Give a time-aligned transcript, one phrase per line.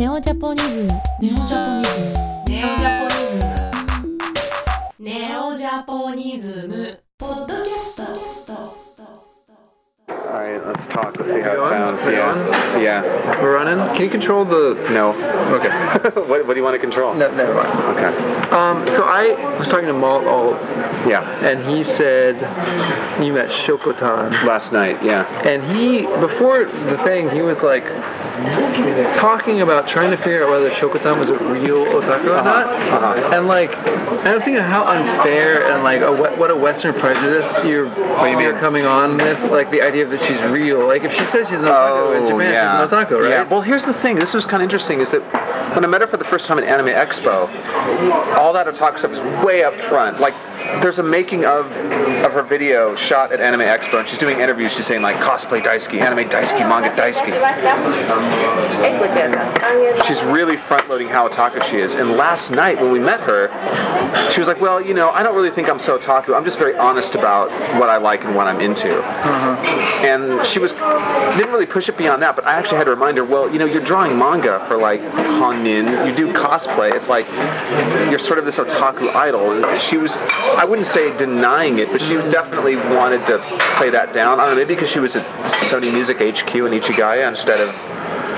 [0.00, 0.88] ネオジャポニズム
[1.20, 3.76] ネオジャポニズムネオジャポニズ
[4.96, 8.30] ムネオジャポニズムポッドキャスト
[10.30, 11.16] All right, let's talk.
[11.18, 12.00] Let's see how it sounds.
[12.06, 12.30] Yeah.
[12.30, 12.82] on?
[12.82, 13.42] yeah.
[13.42, 13.78] We're running.
[13.94, 14.88] Can you control the?
[14.90, 15.10] No.
[15.56, 15.68] Okay.
[16.28, 17.14] what, what do you want to control?
[17.14, 17.68] No, never mind.
[17.96, 18.50] Okay.
[18.50, 20.56] Um, so I was talking to Matt Alt.
[21.06, 21.22] Yeah.
[21.44, 22.36] And he said
[23.22, 25.02] you met Shokotan last night.
[25.04, 25.26] Yeah.
[25.42, 27.84] And he before the thing he was like,
[29.20, 33.36] talking about trying to figure out whether Shokotan was a real otaku or not, uh-huh.
[33.36, 37.46] and like I was thinking how unfair and like a, what what a Western prejudice
[37.64, 40.86] you're do you you're coming on with, like the idea that she's real.
[40.86, 42.84] Like if she says she's an otaku in Japan, Oh, yeah.
[42.84, 43.30] she's an otaku, right?
[43.30, 43.48] Yeah.
[43.48, 44.16] Well, here's the thing.
[44.16, 45.00] This was kind of interesting.
[45.00, 45.22] Is that
[45.74, 47.46] when I met her for the first time at Anime Expo,
[48.36, 50.20] all that otaku stuff is way up front.
[50.20, 50.34] Like,
[50.82, 54.72] there's a making of of her video shot at Anime Expo, and she's doing interviews.
[54.72, 57.36] She's saying like cosplay daisuki, anime daisuki, manga daisuki.
[60.06, 61.94] She's really front loading how otaku she is.
[61.94, 63.48] And last night when we met her,
[64.32, 66.34] she was like, "Well, you know, I don't really think I'm so otaku.
[66.34, 70.04] I'm just very honest about what I like and what I'm into." Mm-hmm.
[70.04, 73.16] and she was didn't really push it beyond that but i actually had to remind
[73.16, 77.26] her well you know you're drawing manga for like honin you do cosplay it's like
[78.10, 80.10] you're sort of this otaku idol she was
[80.56, 83.38] i wouldn't say denying it but she definitely wanted to
[83.76, 84.40] play that down.
[84.40, 85.26] I don't know maybe because she was at
[85.70, 87.74] sony music hq in ichigaya instead of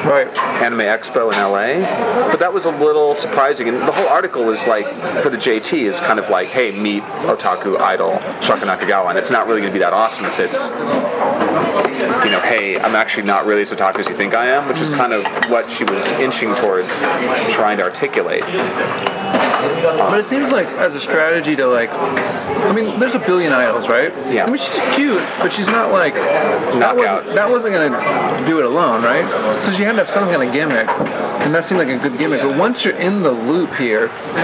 [0.04, 0.26] Right.
[0.62, 2.28] Anime Expo in LA.
[2.30, 3.68] But that was a little surprising.
[3.68, 4.84] And the whole article is like,
[5.22, 9.10] for the JT, is kind of like, hey, meet otaku idol Shoko Nakagawa.
[9.10, 10.58] And it's not really going to be that awesome if it's,
[12.24, 14.78] you know, hey, I'm actually not really as otaku as you think I am, which
[14.78, 16.88] is kind of what she was inching towards
[17.54, 18.42] trying to articulate.
[18.42, 23.88] But it seems like as a strategy to like, I mean, there's a billion idols,
[23.88, 24.12] right?
[24.32, 24.44] Yeah.
[24.44, 26.96] I mean, she's cute, but she's not like that Knockout.
[26.96, 29.24] wasn't, that wasn't gonna do it alone, right?
[29.64, 32.18] So she had to have some kind of gimmick, and that seemed like a good
[32.18, 32.42] gimmick.
[32.42, 34.02] But once you're in the loop here,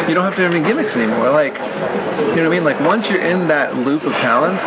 [0.09, 1.31] you don't have to have any gimmicks anymore.
[1.31, 2.65] Like, you know what I mean?
[2.65, 4.61] Like once you're in that loop of talent,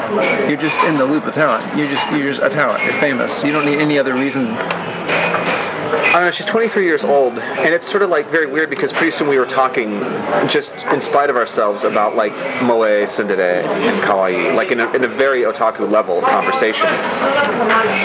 [0.50, 1.78] you're just in the loop of talent.
[1.78, 2.84] You're just you're just a talent.
[2.84, 3.31] You're famous.
[3.44, 4.56] You don't need any other reason.
[6.11, 9.39] She's 23 years old, and it's sort of like very weird because pretty soon we
[9.39, 9.99] were talking,
[10.49, 15.05] just in spite of ourselves, about like moe, tsundere, and kawaii, like in a, in
[15.05, 16.85] a very otaku level conversation.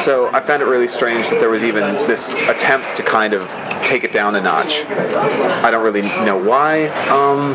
[0.04, 3.42] So I found it really strange that there was even this attempt to kind of
[3.86, 4.72] take it down a notch.
[4.72, 6.86] I don't really know why.
[7.08, 7.54] Um,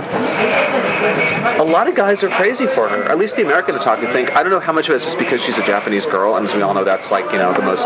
[1.60, 3.06] a lot of guys are crazy for her.
[3.06, 4.32] At least the American otaku think.
[4.32, 6.54] I don't know how much of it's just because she's a Japanese girl, and as
[6.54, 7.82] we all know, that's like you know the most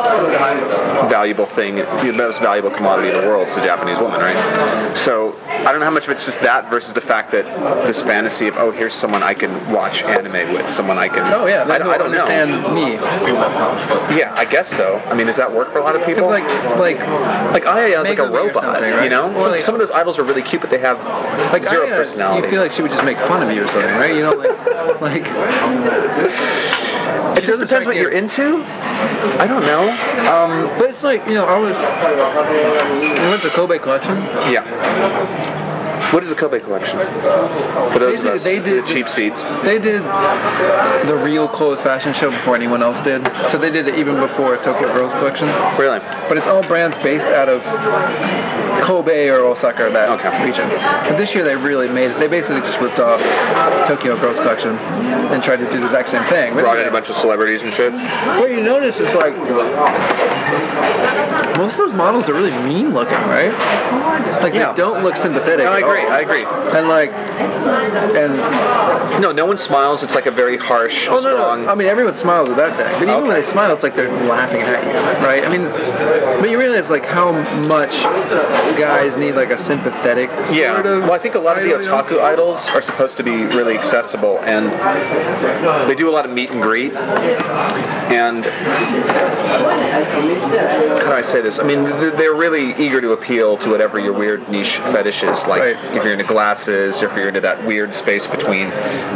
[1.09, 4.97] valuable thing, the most valuable commodity in the world is a Japanese woman, right?
[5.05, 7.45] So I don't know how much of it's just that versus the fact that
[7.87, 11.19] this fantasy of oh here's someone I can watch anime with, someone I can.
[11.33, 12.25] Oh yeah, I don't, I don't know.
[12.25, 12.93] understand me.
[14.17, 14.97] Yeah, I guess so.
[15.05, 16.31] I mean, does that work for a lot of people?
[16.33, 16.99] It's like like
[17.51, 19.03] like Aya is like a robot, right?
[19.03, 19.33] you know.
[19.35, 20.97] Some, like- some of those idols are really cute, but they have
[21.51, 22.47] like zero I, uh, personality.
[22.47, 24.15] You feel like she would just make fun of you or something, right?
[24.15, 26.84] You know, like like.
[27.37, 28.63] It just depends what you're into.
[28.63, 29.89] I don't know.
[29.89, 31.75] Um, But it's like you know, I was.
[31.75, 34.15] I went to Kobe Collection.
[34.51, 35.64] yeah.
[36.11, 36.97] What is the Kobe collection?
[36.99, 39.41] For those They of us, did- they did- the cheap seats.
[39.63, 43.27] They did the real clothes fashion show before anyone else did.
[43.51, 45.47] So they did it even before Tokyo Girls Collection.
[45.77, 45.99] Really?
[46.29, 47.61] But it's all brands based out of
[48.83, 50.45] Kobe or Osaka, that Okay.
[50.45, 50.69] region.
[51.07, 52.19] But this year they really made it.
[52.19, 53.19] They basically just ripped off
[53.87, 54.77] Tokyo Girls Collection
[55.31, 56.53] and tried to do the exact same thing.
[56.53, 57.91] Brought in a bunch of celebrities and shit.
[58.39, 59.35] What you notice is like
[61.57, 63.51] most of those models are really mean looking, right?
[64.41, 64.71] Like Yeah.
[64.71, 65.65] they don't look sympathetic.
[65.65, 66.11] No, agree.
[66.11, 66.45] I agree.
[66.77, 68.35] And like, and
[69.21, 70.03] No, no one smiles.
[70.03, 71.63] It's like a very harsh, oh no, strong.
[71.65, 73.95] no, I mean everyone smiles at that thing, but even when they smile, it's like
[73.95, 75.43] they're laughing at you, right?
[75.45, 75.63] I mean,
[76.41, 77.31] but you realize like how
[77.65, 77.91] much
[78.77, 80.73] guys need like a sympathetic Yeah.
[80.75, 81.03] sort of.
[81.03, 82.01] Well, I think a lot of the idol, you know?
[82.01, 84.71] otaku idols are supposed to be really accessible, and
[85.89, 86.93] they do a lot of meet and greet.
[86.95, 91.59] And how do I say this?
[91.59, 91.83] I mean,
[92.17, 95.39] they're really eager to appeal to whatever your weird niche fetish is.
[95.47, 95.75] Like Right.
[95.93, 98.69] If you're into glasses, if you're into that weird space between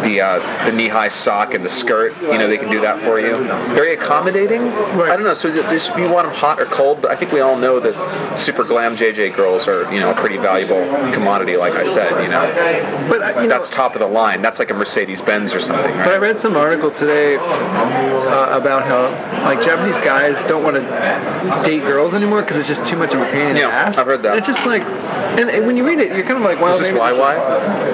[0.03, 3.19] the uh, the knee-high sock and the skirt, you know, they can do that for
[3.19, 3.37] you.
[3.75, 4.61] Very accommodating.
[4.69, 5.33] I don't know.
[5.33, 7.01] So just, you want them hot or cold?
[7.01, 10.15] But I think we all know that super glam JJ girls are, you know, a
[10.15, 10.83] pretty valuable
[11.13, 11.57] commodity.
[11.57, 14.41] Like I said, you know, But uh, you know, that's top of the line.
[14.41, 15.95] That's like a Mercedes Benz or something.
[15.97, 19.09] But I read some article today uh, about how
[19.45, 23.21] like Japanese guys don't want to date girls anymore because it's just too much of
[23.21, 23.97] a pain in Yeah, the ass.
[23.97, 24.31] I've heard that.
[24.31, 26.75] And it's just like, and, and when you read it, you're kind of like, well,
[26.75, 27.15] Is this YY?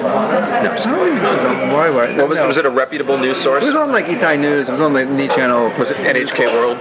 [0.02, 0.62] No.
[0.62, 2.16] don't think this is on YY.
[2.18, 2.48] What was, no.
[2.48, 3.62] was it a reputable news source?
[3.62, 4.68] It was on like Itai News.
[4.68, 5.72] It was on the Knee Channel.
[5.78, 6.78] Was it NHK World?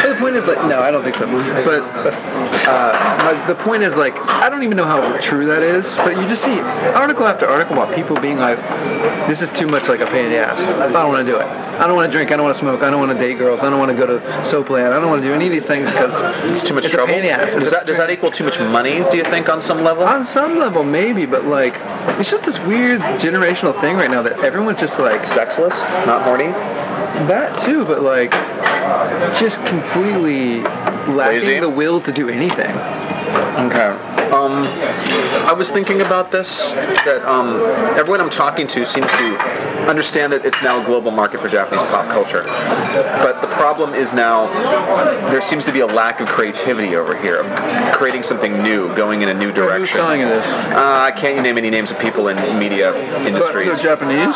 [0.00, 1.26] The point is like, no, I don't think so.
[1.26, 1.82] But
[2.68, 5.84] uh, the point is like, I don't even know how true that is.
[5.96, 8.58] But you just see article after article about people being like,
[9.28, 10.58] this is too much like a pain in the ass.
[10.58, 11.44] I don't want to do it.
[11.44, 12.30] I don't want to drink.
[12.30, 12.82] I don't want to smoke.
[12.82, 13.62] I don't want to date girls.
[13.62, 14.92] I don't want to go to soap land.
[14.92, 16.12] I don't want to do any of these things because
[16.52, 17.12] It's too much it's trouble.
[17.12, 17.54] A pain in the ass.
[17.54, 19.00] Does that does that equal too much money?
[19.10, 20.04] Do you think on some level?
[20.04, 21.74] on some level, maybe, but like,
[22.20, 25.74] it's just this weird generational thing right now that everyone's just like Sexless,
[26.06, 26.52] not horny.
[27.28, 28.30] that too, but like,
[29.40, 30.60] just completely
[31.12, 31.60] lacking Lazy?
[31.60, 32.74] the will to do anything.
[33.66, 34.19] Okay.
[34.32, 36.46] Um, I was thinking about this
[37.04, 37.56] that um,
[37.98, 39.38] everyone I'm talking to seems to
[39.88, 42.44] understand that it's now a global market for Japanese pop culture.
[42.44, 44.46] But the problem is now
[45.30, 47.42] there seems to be a lack of creativity over here,
[47.94, 49.96] creating something new, going in a new Who's direction.
[49.96, 50.46] telling you this?
[50.46, 53.66] Uh, I can't name any names of people in media But industries.
[53.66, 54.34] they're Japanese.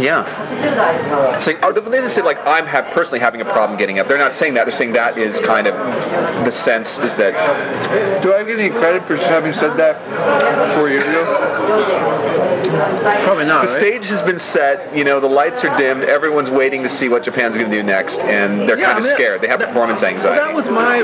[0.00, 1.40] Yeah.
[1.40, 4.06] Saying, oh, they didn't say like I'm have personally having a problem getting up.
[4.06, 4.66] They're not saying that.
[4.66, 5.74] They're saying that is kind of
[6.44, 9.96] the sense is that Do I get any credit for having said that
[10.76, 11.22] four years ago?
[13.24, 13.66] Probably not.
[13.66, 13.80] the right?
[13.80, 14.94] stage has been set.
[14.96, 16.04] You know, the lights are dimmed.
[16.04, 18.98] Everyone's waiting to see what Japan's going to do next, and they're Yeah, kind I
[18.98, 19.40] of mean, scared.
[19.40, 20.38] They have that- performance anxiety.
[20.38, 20.98] That was my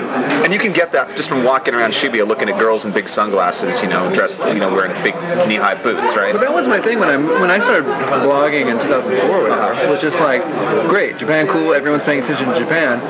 [0.45, 3.09] and you can get that just from walking around Shibuya, looking at girls in big
[3.09, 3.81] sunglasses.
[3.83, 5.15] You know, dressed, you know, wearing big
[5.49, 6.33] knee-high boots, right?
[6.33, 9.73] But that was my thing when I when I started blogging in 2004 whatever.
[9.83, 10.43] It was just like,
[10.89, 13.01] great, Japan cool, everyone's paying attention to Japan.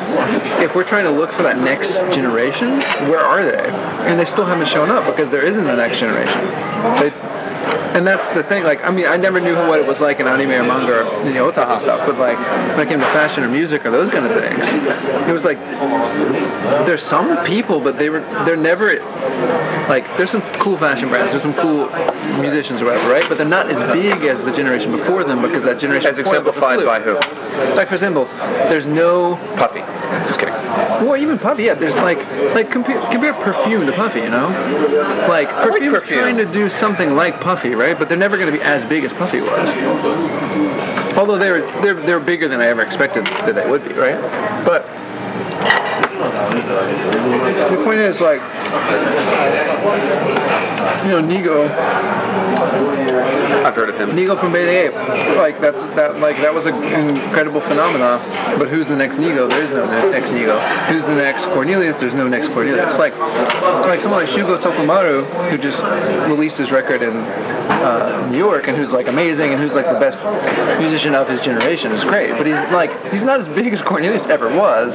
[0.62, 2.81] If we're trying to look for that next generation,
[3.11, 3.69] where are they?
[4.09, 6.45] And they still haven't shown up because there isn't a next generation.
[7.01, 7.38] They,
[7.99, 8.62] and that's the thing.
[8.62, 11.27] Like, I mean, I never knew what it was like in anime or manga or
[11.27, 12.06] you know otaku stuff.
[12.06, 12.39] But like,
[12.79, 14.62] when it came to fashion or music or those kind of things,
[15.29, 15.59] it was like
[16.87, 19.03] there's some people, but they were they're never
[19.89, 21.91] like there's some cool fashion brands, there's some cool
[22.41, 23.29] musicians or whatever, right?
[23.29, 26.27] But they're not as big as the generation before them because that generation As was
[26.27, 27.15] exemplified by who?
[27.75, 28.27] Like for example,
[28.71, 29.81] there's no Puffy.
[30.27, 30.55] Just kidding.
[31.05, 31.75] well, even Puffy, yeah.
[31.75, 32.19] There's like,
[32.55, 34.49] like compare, compare Perfume to Puffy, you know?
[35.29, 36.19] Like Perfume is Perfume.
[36.21, 37.88] trying to do something like Puffy, right?
[37.96, 39.69] But they're never going to be as big as Puffy was.
[41.17, 44.20] Although they're they're they're bigger than I ever expected that they would be, right?
[44.64, 44.87] But
[47.70, 48.40] the point is like,
[51.05, 51.69] you know, Nigo,
[53.65, 54.11] I've heard of him.
[54.11, 54.95] Nigo from Bay Ape,
[55.37, 58.21] like that's that like that was an incredible phenomenon.
[58.59, 59.49] But who's the next Nigo?
[59.49, 60.59] There is no ne- next Nigo.
[60.89, 61.99] Who's the next Cornelius?
[62.01, 62.99] There's no next Cornelius.
[62.99, 65.79] Like like someone like Shugo Tokumaru, who just
[66.29, 70.01] released his record in uh, New York, and who's like amazing, and who's like the
[70.01, 70.19] best
[70.81, 72.31] musician of his generation, is great.
[72.33, 74.95] But he's like he's not as big as Cornelius ever was,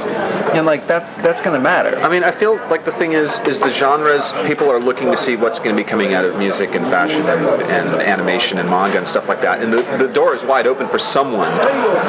[0.54, 1.98] and like that's that's gonna matter.
[2.00, 4.24] I mean, I feel like the thing is, is the genres.
[4.48, 7.22] People are looking to see what's going to be coming out of music and fashion
[7.22, 9.62] and, and animation and manga and stuff like that.
[9.62, 11.52] And the, the door is wide open for someone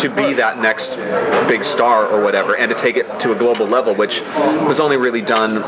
[0.00, 0.88] to be that next
[1.48, 4.96] big star or whatever, and to take it to a global level, which was only
[4.96, 5.58] really done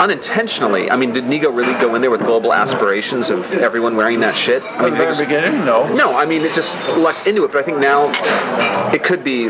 [0.00, 0.90] unintentionally.
[0.90, 4.36] I mean, did Nigo really go in there with global aspirations of everyone wearing that
[4.36, 4.62] shit?
[4.62, 5.92] I mean, they just- beginning, no.
[5.94, 8.10] no, I mean it just lucked into it, but I think now
[8.92, 9.48] it could be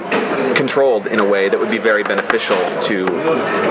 [0.57, 2.57] controlled in a way that would be very beneficial
[2.89, 3.07] to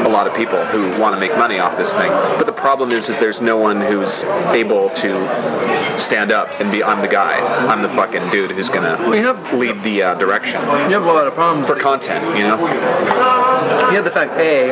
[0.06, 2.10] a lot of people who want to make money off this thing.
[2.10, 4.12] But the problem is, is there's no one who's
[4.54, 9.10] able to stand up and be, I'm the guy, I'm the fucking dude who's gonna
[9.10, 12.44] We have lead the uh, direction you have a lot of problems for content, you
[12.44, 12.58] know?
[13.90, 14.68] You have the fact, A,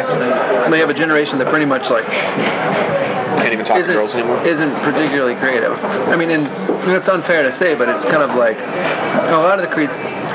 [0.72, 4.44] they have a generation that pretty much like Can't even talk to isn't, girls anymore.
[4.46, 5.74] isn't particularly creative.
[6.12, 6.46] I mean, and
[6.92, 9.88] it's unfair to say, but it's kind of like a lot of the crea-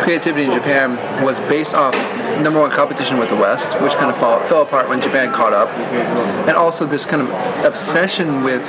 [0.02, 1.94] creativity in Japan was based off
[2.42, 5.52] number one competition with the West, which kind of fall, fell apart when Japan caught
[5.52, 5.68] up,
[6.48, 7.28] and also this kind of
[7.64, 8.62] obsession with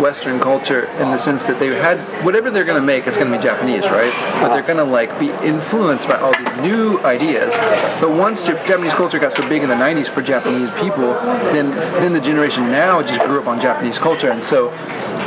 [0.00, 3.30] Western culture in the sense that they had whatever they're going to make, it's going
[3.30, 4.12] to be Japanese, right?
[4.42, 7.52] But they're going to like be influenced by all these new ideas.
[8.00, 11.14] But once Japanese culture got so big in the 90s for Japanese people,
[11.52, 11.70] then
[12.00, 14.70] then the generation now just grew up on Japanese culture, and so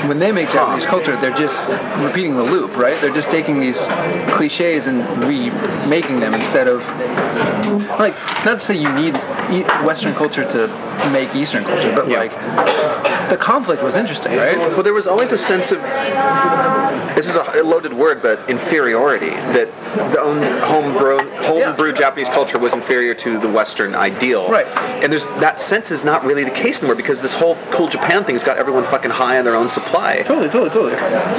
[0.08, 1.58] when they make Japanese culture, they're just
[2.02, 3.00] repeating the loop, right?
[3.02, 3.78] They're just taking these
[4.36, 6.82] cliches and remaking them instead of
[8.00, 9.16] like not to say you need
[9.86, 12.20] Western culture to make Eastern culture, but Yeah.
[12.20, 14.58] like the conflict was interesting, right?
[14.58, 15.80] Well, there was always a sense of
[17.16, 19.30] this is a loaded word, but inferiority.
[19.30, 19.68] That
[20.14, 24.50] the own homegrown, homebrew Japanese culture was inferior to the Western ideal.
[24.50, 24.68] Right.
[25.04, 28.24] And there's that sense is not really the case anymore because this whole cool Japan
[28.26, 30.24] thing's got everyone fucking high on their own supply.
[30.24, 30.96] Totally, totally, totally.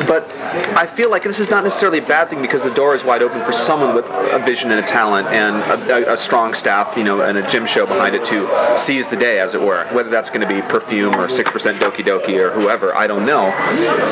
[0.07, 0.29] But
[0.77, 3.23] I feel like this is not necessarily a bad thing because the door is wide
[3.23, 5.57] open for someone with a vision and a talent and
[5.91, 9.17] a, a, a strong staff, you know, and a jimusho behind it to seize the
[9.17, 9.87] day, as it were.
[9.93, 13.27] Whether that's going to be Perfume or Six Percent Doki Doki or whoever, I don't
[13.27, 13.51] know.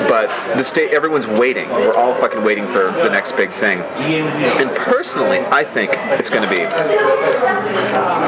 [0.09, 1.69] But the state, everyone's waiting.
[1.69, 3.81] We're all fucking waiting for the next big thing.
[3.81, 6.61] And personally, I think it's going to be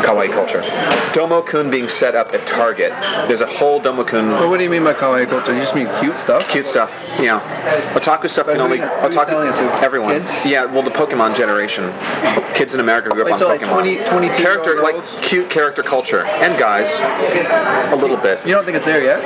[0.06, 0.32] Kawaii.
[0.32, 0.62] culture.
[1.12, 2.90] Domo-kun being set up at Target.
[3.28, 5.54] There's a whole Domo-kun But what do you mean by kawaii culture?
[5.54, 6.49] You just mean cute stuff?
[6.50, 6.90] cute stuff.
[7.20, 10.20] Yeah, otaku stuff But can only otaku everyone.
[10.20, 10.46] Kids?
[10.46, 11.92] Yeah, well, the Pokemon generation,
[12.54, 14.06] kids in America who grew up Wait, on so like Pokemon.
[14.06, 16.88] 20 22 character like cute character culture and guys,
[17.92, 18.44] a little bit.
[18.46, 19.20] You don't think it's there yet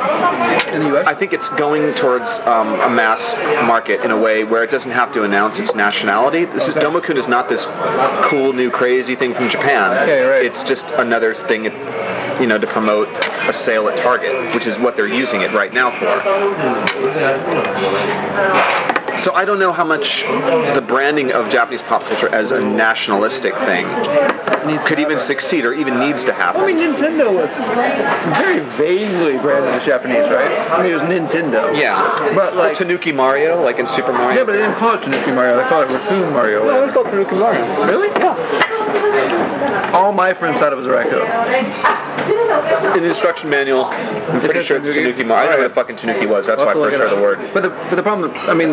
[0.75, 1.07] in the U.S.?
[1.07, 3.21] I think it's going towards um, a mass
[3.67, 6.45] market in a way where it doesn't have to announce its nationality.
[6.47, 7.65] This is Domokun is not this
[8.29, 10.09] cool new crazy thing from Japan.
[10.09, 10.45] You're right.
[10.45, 11.65] It's just another thing,
[12.41, 15.73] you know, to promote a sale at Target, which is what they're using it right
[15.73, 16.07] now for.
[19.25, 20.23] So I don't know how much
[20.75, 23.87] the branding of Japanese pop culture as a nationalistic thing
[24.87, 26.61] could even succeed or even needs to happen.
[26.61, 27.51] I mean, Nintendo was
[28.37, 30.51] very vaguely branded as Japanese, right?
[30.71, 31.77] I mean, it was Nintendo.
[31.79, 34.39] yeah, But like, Tanuki Mario, like in Super Mario.
[34.39, 35.57] yeah, but they didn't call it Tanuki Mario.
[35.63, 36.65] They called it Raccoon Mario.
[36.65, 37.63] No, it's called Tanuki Mario.
[37.87, 38.09] Really?
[38.21, 39.93] Yeah.
[39.95, 41.23] All my friends thought it was a raccoon.
[42.97, 45.23] In the instruction manual, I'm pretty sure it's Tanuki?
[45.25, 45.37] Mario.
[45.37, 46.47] I don't know what fucking Tanuki was.
[46.47, 47.39] That's why I first heard the word.
[47.55, 48.71] But the but the problem, I mean,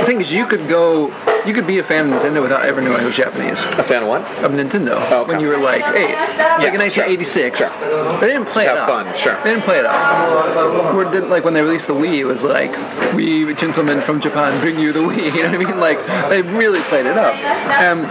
[0.00, 1.08] the thing is, you could go,
[1.46, 3.58] you could be a fan of Nintendo without ever knowing it was Japanese.
[3.78, 4.22] A fan of what?
[4.44, 5.32] Of Nintendo, Oh, okay.
[5.32, 6.14] when you were like eight,
[6.62, 7.58] like in 1986.
[7.58, 8.20] sure.
[8.20, 9.06] They didn't play Just it have up.
[9.06, 9.36] fun, sure.
[9.44, 10.94] They didn't play it up.
[10.94, 12.70] Where did, like when they released the Wii, it was like,
[13.14, 15.80] "We gentlemen from Japan bring you the Wii." You know what I mean?
[15.80, 15.98] Like
[16.30, 17.34] they really played it up.
[17.80, 18.02] Um,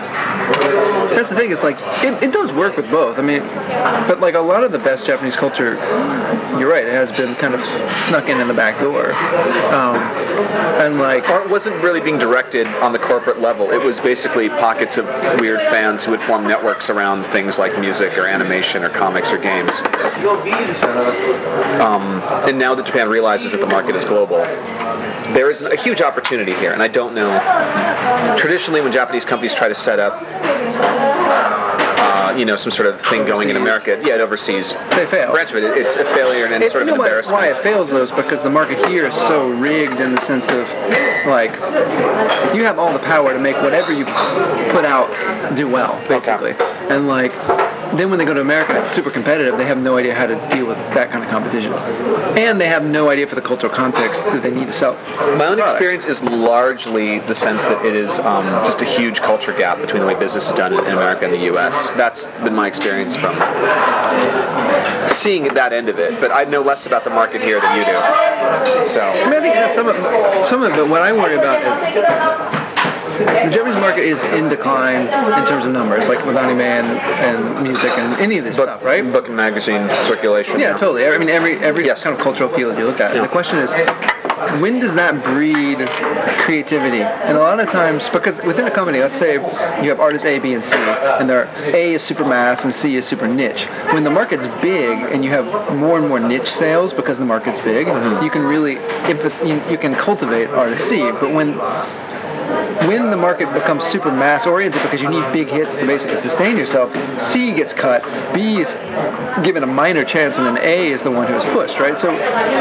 [1.15, 1.51] that's the thing.
[1.51, 3.17] It's like it, it does work with both.
[3.17, 3.41] I mean,
[4.07, 5.75] but like a lot of the best Japanese culture,
[6.59, 6.85] you're right.
[6.85, 7.61] It has been kind of
[8.07, 9.95] snuck in in the back door, um,
[10.81, 13.71] and like Or it wasn't really being directed on the corporate level.
[13.71, 15.05] It was basically pockets of
[15.39, 19.37] weird fans who would form networks around things like music or animation or comics or
[19.37, 19.71] games.
[21.81, 24.37] Um, and now that Japan realizes that the market is global,
[25.33, 26.73] there is a huge opportunity here.
[26.73, 28.35] And I don't know.
[28.37, 30.21] Traditionally, when Japanese companies try to set up,
[32.37, 34.69] you know, some sort of thing going in America, yeah, it overseas.
[34.91, 35.31] They fail.
[35.31, 37.37] branch of it, it's a failure and then It- sort of you know embarrassment.
[37.37, 40.45] why it fails though is because the market here is so rigged in the sense
[40.49, 40.67] of
[41.27, 41.51] like
[42.55, 44.05] you have all the power to make whatever you
[44.73, 45.09] put out
[45.55, 46.51] do well basically.
[46.89, 47.31] And like
[47.97, 50.35] then when they go to America it's super competitive they have no idea how to
[50.49, 51.71] deal with that kind of competition
[52.37, 54.93] and they have no idea for the cultural context that they need to sell
[55.37, 55.75] My own product.
[55.75, 60.01] experience is largely the sense that it is um, just a huge culture gap between
[60.01, 61.73] the way business is done in America and the U.S.
[61.97, 63.35] That's been my experience from
[65.21, 66.19] seeing that end of it.
[66.19, 68.93] But I know less about the market here than you do.
[68.93, 69.95] So I mean, I think that's some of,
[70.47, 70.87] some of it.
[70.89, 72.54] What I worry about is
[73.17, 77.63] the Japanese market is in decline in terms of numbers, like with anime and, and
[77.63, 79.03] music and any of this book, stuff, right?
[79.11, 80.59] book and magazine circulation.
[80.59, 81.05] Yeah, totally.
[81.05, 82.01] I mean, every every Yes.
[82.01, 83.15] kind of cultural field you look at.
[83.15, 83.21] Yeah.
[83.21, 83.69] The question is,
[84.61, 85.77] when does that breed
[86.45, 87.01] creativity?
[87.01, 90.39] And a lot of times, because within a company, let's say you have artists A,
[90.39, 91.45] B, and C, and they're
[91.75, 93.65] A is super mass and C is super niche.
[93.93, 95.45] When the market's big and you have
[95.75, 98.23] more and more niche sales because the market's big, mm-hmm.
[98.23, 98.73] you can really
[99.47, 100.99] you, you can cultivate artist C.
[100.99, 101.57] But when
[102.87, 106.57] when the market becomes super mass oriented because you need big hits to basically sustain
[106.57, 106.91] yourself,
[107.31, 108.67] C gets cut, B is
[109.43, 111.99] given a minor chance, and then A is the one who is pushed, right?
[112.01, 112.11] So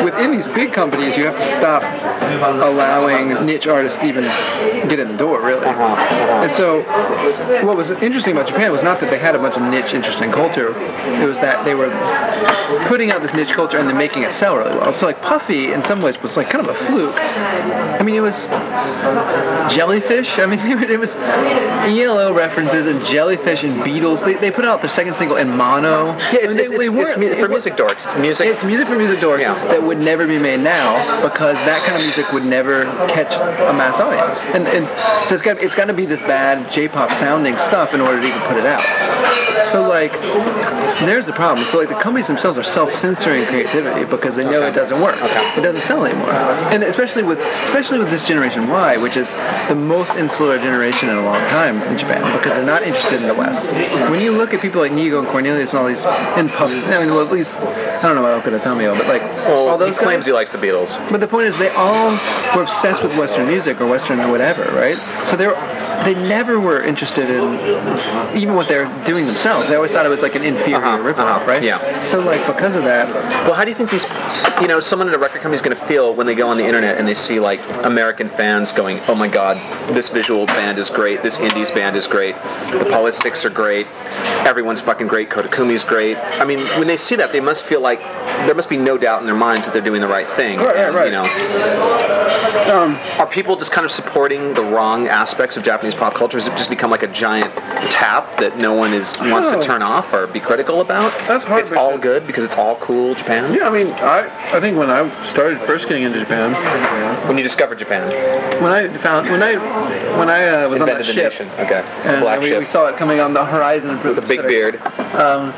[0.04, 1.82] within these big companies, you have to stop
[2.62, 4.24] allowing niche artists even
[4.88, 5.66] get in the door, really.
[5.66, 6.82] And so
[7.64, 10.30] what was interesting about Japan was not that they had a bunch of niche, interesting
[10.32, 10.74] culture.
[11.22, 11.90] It was that they were
[12.88, 14.94] putting out this niche culture and then making it sell really well.
[14.94, 17.16] So like Puffy, in some ways, was like kind of a fluke.
[17.16, 18.34] I mean, it was
[19.74, 20.28] jellyfish.
[20.38, 20.58] I mean,
[20.90, 24.24] it was ELO references and jellyfish and Beatles.
[24.24, 26.16] They, they put out their second single in mono.
[26.16, 28.04] Yeah, it's, I mean, they- it's, they it's, it's for music dorks.
[28.06, 28.46] It's music.
[28.46, 29.54] It's music for music dorks Yeah.
[29.68, 33.72] that would never be made now because that kind of music would never catch a
[33.72, 34.38] mass audience.
[34.54, 38.00] And, and so it's got it's got to be this bad J-pop sounding stuff in
[38.00, 38.82] order to even put it out.
[39.70, 40.12] So like,
[41.06, 41.66] there's the problem.
[41.70, 45.16] So like the companies themselves are self-censoring creativity because they know it doesn't work.
[45.20, 46.30] It doesn't sell anymore.
[46.32, 47.38] And especially with
[47.68, 49.28] especially with this generation Y, which is
[49.68, 53.28] the most insular generation in a long time in Japan because they're not interested in
[53.28, 53.64] the West.
[54.10, 56.98] When you look at people like Nigo and Cornelius and all these and Puff, I
[57.00, 58.58] mean, well, at least I don't know about Okada
[58.94, 60.90] but like well, all those he claims guys- he likes the Beatles.
[61.10, 62.12] but the point is, they all
[62.54, 64.98] were obsessed with Western music or Western whatever, right?
[65.28, 65.54] So they were,
[66.04, 69.68] they never were interested in even what they're doing themselves.
[69.68, 71.62] They always thought it was like an inferior Uh-huh, ripoff, uh-huh, right?
[71.62, 72.10] yeah.
[72.10, 73.08] So like because of that,
[73.44, 74.04] Well, how do you think these,
[74.60, 76.56] you know, someone at a record company is going to feel when they go on
[76.56, 79.56] the internet and they see like American fans going, "Oh my God,
[79.94, 81.22] this visual band is great.
[81.22, 82.34] This indies band is great.
[82.72, 83.86] The Politics are great.
[84.46, 85.30] Everyone's fucking great.
[85.30, 87.98] Koda Kumi's great." I mean, when they see that, they must feel like
[88.46, 90.58] there must be no doubt in their minds that they're doing the right thing.
[90.58, 91.06] Right, right, right.
[91.06, 91.24] You know,
[92.72, 96.38] um, are people just kind of supporting the wrong aspects of Japanese pop culture?
[96.38, 97.52] Has it just become like a giant
[97.92, 101.12] tap that no one is wants to turn off or be critical about?
[101.28, 103.52] That's hard It's all good because it's all cool Japan.
[103.52, 106.54] Yeah, I mean, I I think when I started first getting into Japan,
[107.28, 108.08] When you discovered Japan,
[108.62, 109.56] when I found when I
[110.18, 111.48] when I uh, was on that the ship, nation.
[111.58, 114.42] Okay, and black we, ship we saw it coming on the horizon with a big
[114.42, 114.80] beard.
[115.14, 115.52] Um,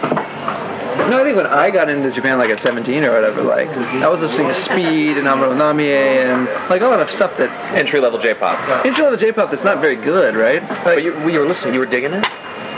[1.08, 4.08] no, I think when I got into Japan, like at 17 or whatever, like I
[4.08, 8.00] was listening to Speed and Amuro Namie and like a lot of stuff that Entry
[8.00, 8.84] level J-pop.
[8.86, 10.62] intro to J-pop that's not very good, right?
[10.62, 11.74] Like, But you, you were listening.
[11.74, 12.24] You were digging it.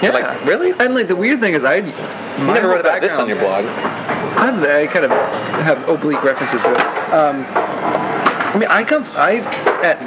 [0.03, 0.11] yeah.
[0.13, 0.73] like, really?
[0.79, 3.65] And like the weird thing is, I never wrote about this on your blog.
[3.65, 6.81] I'm, I kind of have oblique references to it.
[7.13, 9.39] Um, I mean, I come, I
[9.85, 10.01] at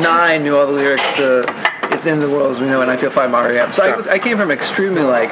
[0.00, 1.42] nine knew all the lyrics to
[2.00, 3.70] "It's in the World as We Know" and "I Feel Fine" Mario.
[3.72, 5.28] So I was, I came from extremely like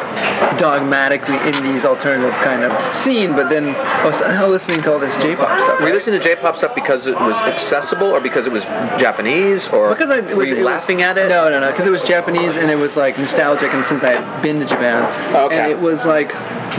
[0.58, 2.72] dogmatically indies alternative kind of
[3.04, 5.80] scene, but then I was somehow listening to all this J-pop stuff.
[5.80, 8.62] Were you listening to J-pop stuff because it was accessible, or because it was
[9.00, 11.28] Japanese, or Because I it were was, you it was- laughing at it?
[11.28, 11.70] No, no, no.
[11.70, 14.66] Because it was Japanese and it was like nostalgic, and since I had been to
[14.66, 15.56] Japan, Okay.
[15.58, 16.28] and it was like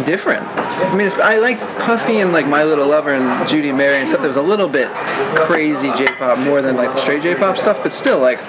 [0.05, 0.45] different.
[0.45, 3.97] I mean, it's, I liked Puffy and like My Little Lover and Judy and Mary
[3.99, 4.87] and stuff that was a little bit
[5.47, 8.39] crazy J-pop more than like the straight J-pop stuff, but still like.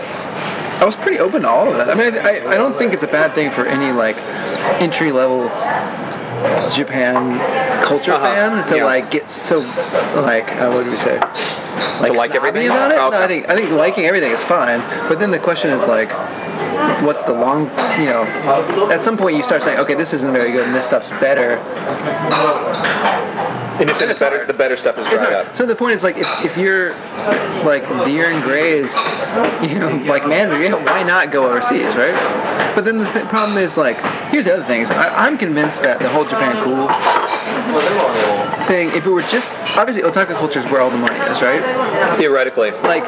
[0.80, 1.90] I was pretty open to all of that.
[1.90, 4.16] I mean, I, I don't think it's a bad thing for any like
[4.80, 5.48] entry level
[6.72, 7.38] Japan
[7.84, 8.24] culture Uh-huh.
[8.24, 8.84] fan to Yeah.
[8.84, 9.58] like get so
[10.24, 11.18] like uh, what do we say
[12.00, 12.68] like, like everything?
[12.68, 12.98] about it.
[12.98, 15.80] Oh, No, I think I think liking everything is fine, but then the question is
[15.86, 16.08] like,
[17.04, 17.64] what's the long?
[18.00, 18.24] You know,
[18.90, 21.58] at some point you start saying, okay, this isn't very good, and this stuff's better.
[23.78, 25.56] And it's the better, the better stuff is dried up.
[25.56, 26.92] So the point is like, if, if you're
[27.64, 28.90] like Dir En Grey's,
[29.70, 32.74] you know, like manager, yeah, why not go overseas, right?
[32.74, 33.96] But then the th- problem is like,
[34.30, 36.88] here's the other thing: is I, I'm convinced that the whole Japan cool
[38.68, 39.46] thing, if it were just
[39.76, 42.18] obviously otaku culture is where all the money is, right?
[42.18, 43.04] Theoretically, like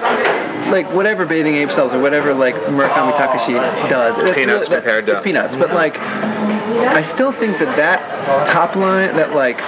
[0.73, 3.54] like whatever bathing ape sells or whatever like Murakami Takashi
[3.90, 4.16] does.
[4.16, 8.00] That's Peanuts compared to- it's peanuts, but like I still think that that
[8.52, 9.59] top line that like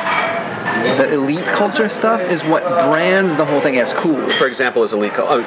[0.65, 4.31] the elite culture stuff is what brands the whole thing as cool.
[4.39, 5.13] for example, is elite.
[5.13, 5.41] cul- Oh,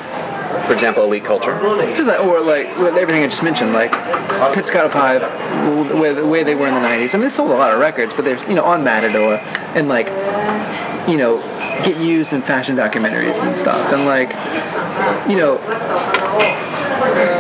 [0.68, 1.58] for example, elite culture.
[1.96, 3.92] Just like, or like with everything I just mentioned, like
[4.54, 5.22] Pizzicato Five,
[5.90, 7.14] the way, the way they were in the '90s.
[7.14, 9.88] I mean, they sold a lot of records, but they're you know on Matador and
[9.88, 10.08] like
[11.08, 11.38] you know
[11.86, 14.30] get used in fashion documentaries and stuff, and like
[15.30, 15.58] you know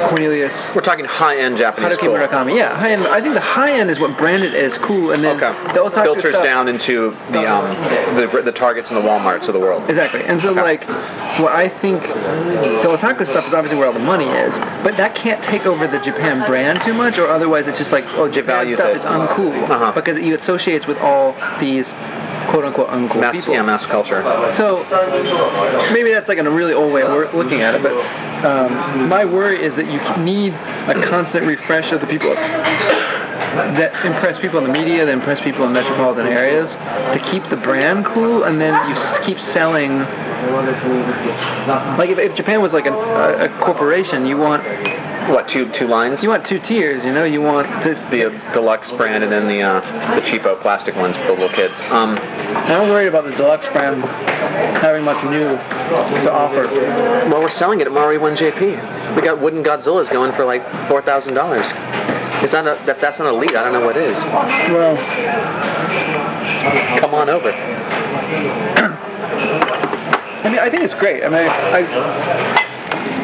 [0.09, 0.53] Cornelius.
[0.75, 2.07] We're talking high-end Japanese Haruki.
[2.07, 3.05] Murakami, yeah, high end.
[3.07, 5.73] I think the high end is what branded as cool, and then Okay.
[5.73, 7.75] the otaku Filters stuff, down into the um
[8.15, 9.89] the, the Targets and the WalMarts of the world.
[9.89, 10.23] Exactly.
[10.23, 10.61] And so, Okay.
[10.61, 10.87] like,
[11.39, 15.15] what I think the otaku stuff is obviously where all the money is, but that
[15.15, 18.73] can't take over the Japan brand too much, or otherwise it's just like, oh, Japan
[18.75, 18.97] stuff it.
[18.97, 19.91] is uncool Uh-huh.
[19.93, 21.87] because it associates with all these
[22.49, 23.53] quote unquote uncool Mass, people.
[23.53, 24.21] yeah, mass culture.
[24.55, 24.83] So
[25.93, 27.93] maybe that's like a really old way of looking at it, but
[28.45, 32.33] um, my worry is that you need a constant refresh of the people
[33.77, 37.57] that impress people in the media, that impress people in metropolitan areas, to keep the
[37.57, 39.99] brand cool, and then you keep selling.
[41.97, 44.63] Like if, if Japan was like an, a, a corporation, you want
[45.29, 46.23] What two two lines?
[46.23, 47.03] you want two tiers.
[47.03, 47.95] You know, you want to.
[48.11, 49.81] the uh, deluxe brand and then the uh,
[50.15, 51.73] the cheapo plastic ones for the little kids.
[51.89, 54.03] Um, I'm worried about the deluxe brand
[54.77, 56.63] having much new to offer.
[57.29, 59.15] well, we're selling it at Maori One JP.
[59.15, 61.65] We got wooden Godzillas going for like four thousand dollars.
[62.47, 63.57] It's not a, if that's not elite.
[63.57, 64.15] I don't know what is.
[64.71, 64.95] Well,
[67.01, 67.51] Come on over.
[70.31, 71.25] I mean, I think it's great.
[71.25, 72.63] I mean, I.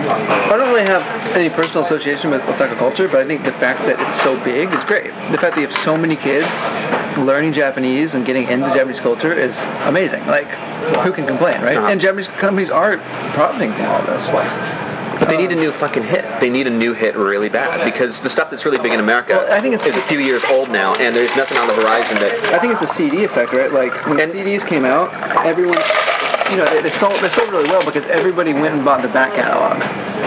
[0.04, 1.02] I don't really have
[1.38, 4.68] any personal association with otaku culture, but I think the fact that it's so big
[4.74, 5.06] is great.
[5.32, 6.52] The fact that you have so many kids
[7.18, 9.56] learning Japanese and getting into Japanese culture is
[9.88, 10.28] amazing.
[10.28, 10.50] Like,
[11.06, 11.78] who can complain, right?
[11.78, 11.88] Uh-huh.
[11.88, 12.98] And Japanese companies are
[13.34, 14.28] profiting from all this.
[15.20, 16.26] But they need a new fucking hit.
[16.42, 19.34] They need a new hit really bad because the stuff that's really big in America
[19.48, 21.74] Well, I think it's- is a few years old now, and there's nothing on the
[21.76, 22.54] horizon that.
[22.54, 23.72] I think it's a CD effect, right?
[23.72, 25.14] Like when And- CDs came out,
[25.46, 25.78] everyone,
[26.50, 29.08] you know, they, they sold they sold really well because everybody went and bought the
[29.10, 29.82] back catalog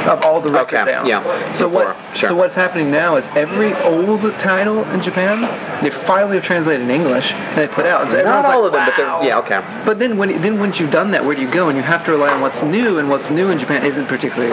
[0.09, 2.17] of all the records Okay, yeah, So before, what?
[2.17, 2.29] sure.
[2.31, 5.43] So what's happening now is every old title in Japan,
[5.83, 8.11] they finally have translated in English and they put out.
[8.11, 9.83] So Not all like, of them, but "Wow." they're yeah okay.
[9.85, 11.69] But then when then once you've done that, where do you go?
[11.69, 14.53] And you have to rely on what's new, and what's new in Japan isn't particularly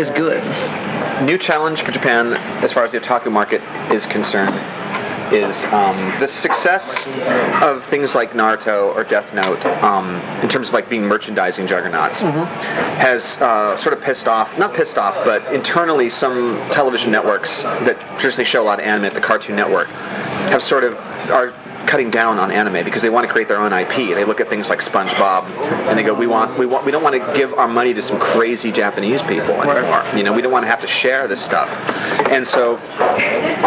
[0.00, 0.42] is good.
[1.24, 4.54] New challenge for Japan as far as the otaku market is concerned
[5.32, 6.84] is um, the success
[7.62, 12.18] of things like Naruto or Death Note um, in terms of like being merchandising juggernauts
[12.18, 17.98] has uh, sort of pissed off, not pissed off, but internally some television networks that
[18.18, 20.94] traditionally show a lot of anime, the Cartoon Network, have sort of
[21.30, 21.52] are
[21.86, 24.14] cutting down on anime because they want to create their own IP.
[24.14, 25.44] They look at things like SpongeBob
[25.88, 28.02] and they go, we want, we want, we don't want to give our money to
[28.02, 30.04] some crazy Japanese people anymore.
[30.16, 31.68] You know, we don't want to have to share this stuff.
[32.30, 32.76] And so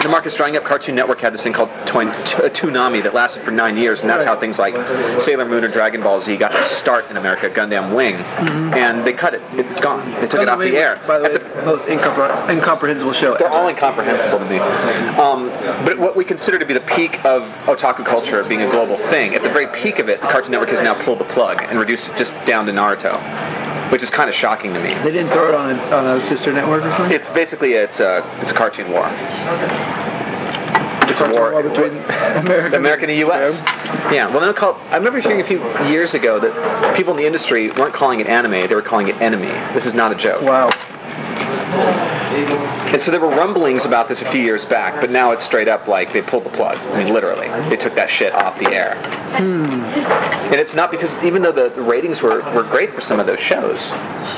[0.03, 0.63] the market's drying up.
[0.63, 4.39] Cartoon Network had this thing called Toonami that lasted for nine years, and that's how
[4.39, 4.73] things like
[5.21, 7.49] Sailor Moon or Dragon Ball Z got their start in America.
[7.49, 9.41] Gundam Wing, and they cut it.
[9.53, 10.09] It's gone.
[10.21, 11.01] They took it off the air.
[11.07, 13.35] By the way, the- most incompre- incomprehensible show.
[13.37, 14.57] they're all incomprehensible to me.
[14.59, 15.47] Um,
[15.85, 19.35] but what we consider to be the peak of otaku culture being a global thing,
[19.35, 21.79] at the very peak of it, the Cartoon Network has now pulled the plug and
[21.79, 24.93] reduced it just down to Naruto, which is kind of shocking to me.
[25.03, 27.11] They didn't throw it on a, on a sister network or something.
[27.11, 29.07] It's basically it's a it's a cartoon war.
[31.09, 31.97] It's a war war between
[32.43, 33.59] America, America and the U.S.
[34.11, 34.75] Yeah, well, they'll call.
[34.89, 38.27] I remember hearing a few years ago that people in the industry weren't calling it
[38.27, 39.51] anime; they were calling it enemy.
[39.73, 40.41] This is not a joke.
[40.41, 40.69] Wow.
[42.33, 45.67] And so there were rumblings about this a few years back, but now it's straight
[45.67, 46.77] up like they pulled the plug.
[46.77, 48.95] I mean, literally, they took that shit off the air.
[49.33, 53.25] And it's not because even though the, the ratings were, were great for some of
[53.27, 53.79] those shows,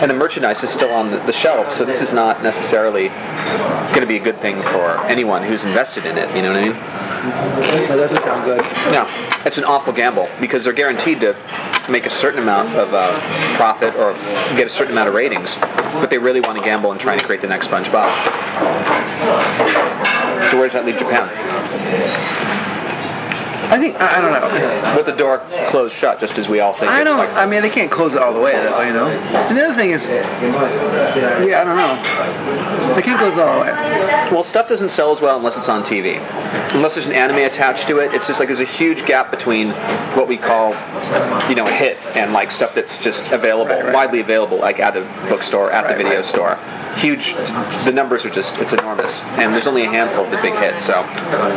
[0.02, 3.10] and the merchandise is still on the, the shelves, so this is not necessarily
[3.90, 6.34] going to be a good thing for anyone who's invested in it.
[6.36, 6.74] You know what I mean?
[7.88, 8.62] That doesn't sound good.
[8.92, 9.06] No,
[9.46, 11.34] it's an awful gamble because they're guaranteed to
[11.90, 14.14] make a certain amount of uh, profit or
[14.56, 17.26] get a certain amount of ratings, but they really want to gamble and trying to
[17.26, 18.12] create the next SpongeBob.
[20.52, 22.75] So where does that leave Japan?
[23.72, 24.96] I think I, I don't know.
[24.98, 26.90] With the door closed shut, just as we all think.
[26.92, 27.18] I don't.
[27.18, 28.82] like- I mean, they can't close it all the way, though.
[28.82, 29.08] You know.
[29.08, 32.96] And the other thing is, yeah, I don't know.
[32.96, 33.72] They can't close it all the way.
[34.32, 36.18] Well, stuff doesn't sell as well unless it's on TV.
[36.74, 39.70] Unless there's an anime attached to it, it's just like there's a huge gap between
[40.16, 40.70] what we call,
[41.50, 45.02] you know, a hit and like stuff that's just available, widely available, like at a
[45.30, 46.56] bookstore, at the video store.
[46.96, 47.34] Huge.
[47.86, 48.74] The numbers are just it's
[49.06, 50.86] enormous, and there's only a handful of the big hits.
[50.86, 51.02] So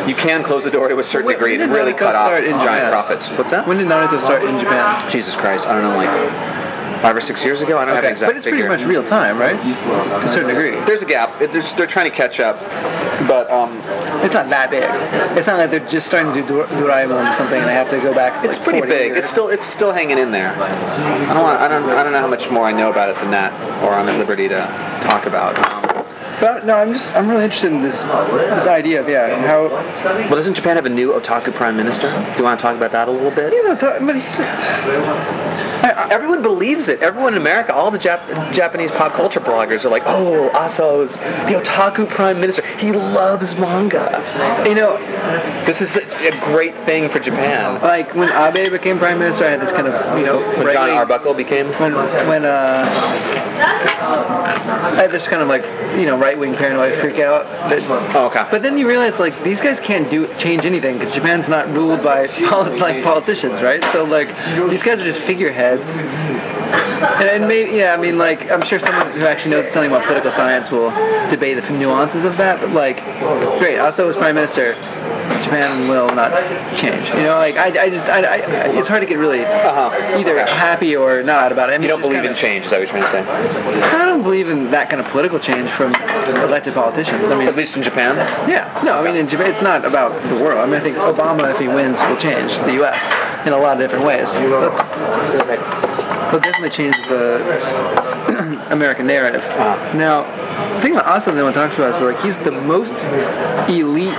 [0.07, 2.45] you can close the door to a certain When- degree and really cut off start
[2.45, 2.93] in giant Japan?
[2.93, 3.29] profits.
[3.39, 3.67] What's that?
[3.67, 5.11] When did Naruto start in Japan?
[5.11, 7.79] Jesus Christ, I don't know, like five or six years ago.
[7.79, 9.55] I don't have an exact but it's pretty much real time, right?
[9.55, 10.73] To a certain degree.
[10.85, 11.41] There's a gap.
[11.41, 12.59] It, there's, they're trying to catch up,
[13.29, 13.79] but um,
[14.25, 14.83] It's not that big.
[15.39, 17.91] It's not like they're just starting to do Dor- Doraemon or something and they have
[17.91, 18.45] to go back.
[18.45, 19.07] It's like, pretty 40 big.
[19.09, 19.19] years.
[19.21, 20.51] It's still it's still hanging in there.
[20.59, 23.17] I don't want, I don't I don't know how much more I know about it
[23.17, 23.53] than that,
[23.85, 24.59] or I'm at liberty to
[25.05, 25.55] talk about.
[25.69, 25.88] Um,
[26.41, 30.37] But no, I'm just I'm really interested in this this idea of yeah how well,
[30.37, 32.11] doesn't Japan have a new otaku prime minister?
[32.11, 33.53] Do you want to talk about that a little bit?
[33.65, 35.48] know th- but he's,
[36.11, 37.01] Everyone believes it.
[37.01, 41.61] Everyone in America, all the Jap- Japanese pop culture bloggers are like, "Oh, Aso's the
[41.63, 42.63] otaku prime minister.
[42.79, 44.97] He loves manga." you know
[45.67, 47.81] This is a, a great thing for Japan.
[47.83, 50.91] like when Abe became prime minister, I had this kind of you know When John
[50.91, 51.69] Arbuckle became.
[51.81, 55.63] when when uh I had this kind of like
[55.99, 57.79] you know right wing paranoid freak out that
[58.17, 58.47] Oh, okay.
[58.51, 62.03] But then you realize like these guys can't do change anything because Japan's not ruled
[62.03, 63.83] by poli- like politicians, right?
[63.93, 64.29] So like
[64.71, 65.21] these guys are just
[65.53, 65.83] figureheads.
[67.21, 70.05] And, and maybe yeah, I mean like I'm sure someone who actually knows something about
[70.07, 70.91] political science will
[71.31, 72.61] debate the nuances of that.
[72.61, 72.97] But like,
[73.59, 73.79] great.
[73.79, 74.75] Aso, as prime minister,
[75.45, 76.33] Japan will not
[76.77, 77.09] change.
[77.09, 78.37] You know, like I, I just I, I,
[78.79, 80.19] it's hard to get really Uh-huh.
[80.19, 80.51] either Okay.
[80.51, 81.75] happy or not about it.
[81.75, 83.31] I mean, You don't believe in kinda- change, is that what you're trying to
[83.81, 83.83] say?
[83.83, 87.25] I don't believe in that kind of political change from elected politicians.
[87.31, 88.17] I mean, At least in Japan?
[88.49, 90.59] yeah, no, I mean, in Japan, it's not about the world.
[90.59, 92.99] I mean, I think Obama, if he wins, will change the U.S.
[93.47, 94.29] in a lot of different ways.
[95.47, 99.43] He'll he'll definitely change the American narrative.
[99.43, 99.93] Uh-huh.
[99.95, 100.25] Now,
[100.77, 102.93] the thing about Aso no one talks about is like he's the most
[103.69, 104.19] elite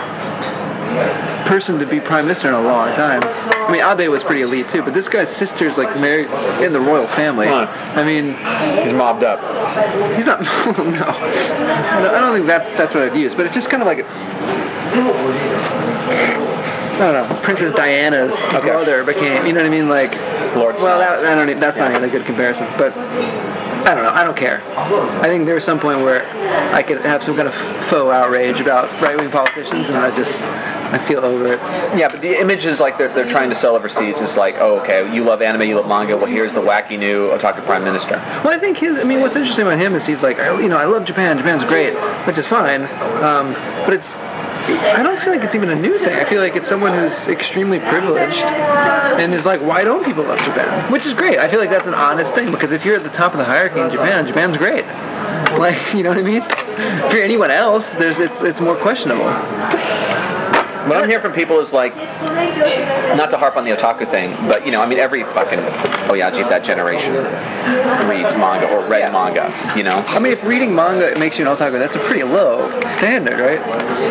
[1.48, 3.22] person to be prime minister in a long time.
[3.24, 6.30] I mean, Abe was pretty elite too, but this guy's sister's like married
[6.64, 7.48] in the royal family.
[7.48, 7.68] Huh.
[7.96, 8.36] I mean,
[8.84, 9.40] He's mobbed up.
[10.16, 10.42] He's not.
[10.78, 10.84] no.
[10.84, 11.06] no,
[12.14, 13.34] I don't think that's that's what I'd use.
[13.36, 14.06] But it's just kind of like.
[14.92, 16.59] I
[17.00, 17.42] don't know.
[17.44, 19.46] Princess Diana's brother became.
[19.46, 19.90] You know what I mean?
[19.90, 20.14] Like.
[20.56, 21.60] Lord Well, that, I don't.
[21.60, 22.66] That's not even a good comparison.
[22.78, 24.12] But I don't know.
[24.12, 24.62] I don't care.
[25.22, 26.26] I think there's some point where
[26.74, 27.54] I could have some kind of
[27.90, 31.60] faux outrage about right-wing politicians, and I just I feel over it.
[31.98, 34.16] Yeah, but the image is like they're, they're trying to sell overseas.
[34.18, 36.18] It's like, oh, okay, you love anime, you love manga.
[36.18, 38.16] Well, here's the wacky new otaku prime minister.
[38.44, 38.98] Well, I think his.
[38.98, 41.38] I mean, what's interesting about him is he's like, you know, I love Japan.
[41.38, 41.94] Japan's great,
[42.26, 42.84] which is fine.
[43.24, 43.54] Um,
[43.86, 44.08] but it's.
[44.78, 46.16] I don't feel like it's even a new thing.
[46.16, 50.40] I feel like it's someone who's extremely privileged and is like, why don't people love
[50.40, 50.92] Japan?
[50.92, 51.40] Which is great.
[51.40, 53.46] I feel like that's an honest thing because if you're at the top of the
[53.46, 54.86] hierarchy in Japan, Japan's great.
[55.50, 56.44] Like, you know what I mean?
[56.80, 59.26] If you're anyone else, there's it's it's more questionable.
[60.90, 61.96] What I'm hearing from people is like,
[63.16, 65.60] not to harp on the otaku thing, but you know, I mean, every fucking
[66.10, 67.14] Oyaji of that generation
[68.10, 69.54] reads manga or read manga.
[69.78, 72.68] You know, I mean, if reading manga makes you an otaku, that's a pretty low
[72.98, 73.60] standard, right?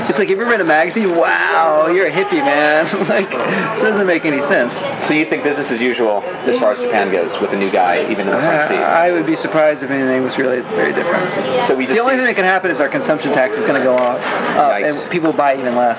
[0.09, 2.87] It's like if you read a magazine, wow, you're a hippie, man.
[3.09, 4.73] like, it doesn't make any sense.
[5.09, 8.03] so you think business as usual as far as Japan goes with a new guy,
[8.11, 8.77] even in the front seat.
[8.79, 11.67] Uh, I would be surprised if anything was really very different.
[11.67, 13.75] So we just The only thing that can happen is our consumption tax is going
[13.75, 14.21] to go up,
[14.59, 15.03] uh, Yikes.
[15.03, 15.99] and people buy even less.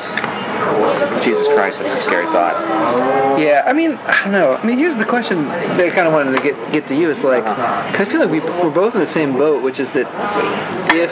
[1.23, 3.39] Jesus Christ, that's a scary thought.
[3.39, 4.53] Yeah, I mean, I don't know.
[4.55, 7.09] I mean, here's the question that I kind of wanted to get get to you.
[7.11, 7.91] It's like, Uh-huh.
[7.97, 10.07] 'cause I feel like we, we're both in the same boat, which is that
[10.93, 11.11] if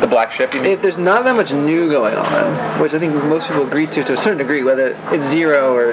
[0.00, 3.46] The black ship, if there's not that much new going on, which I think most
[3.48, 5.92] people agree to to a certain degree, whether it's zero or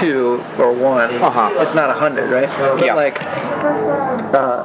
[0.00, 1.50] two or one, Uh-huh.
[1.60, 2.48] it's not a hundred, right?
[2.76, 2.94] But Yeah.
[2.94, 3.18] like,
[4.34, 4.64] uh,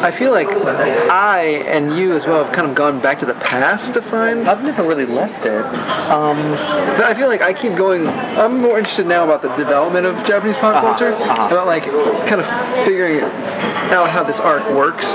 [0.00, 3.34] I feel like I and you as well have kind of gone back to the
[3.34, 4.48] past to find.
[4.48, 5.64] I've never really left it.
[6.12, 6.52] Um,
[6.96, 8.06] But I feel like I keep going.
[8.06, 11.48] I'm more interested now about the development of Japanese pop Uh-huh, culture, uh-huh.
[11.50, 11.84] about like
[12.28, 12.46] kind of
[12.84, 13.22] figuring
[13.90, 15.06] out how this art works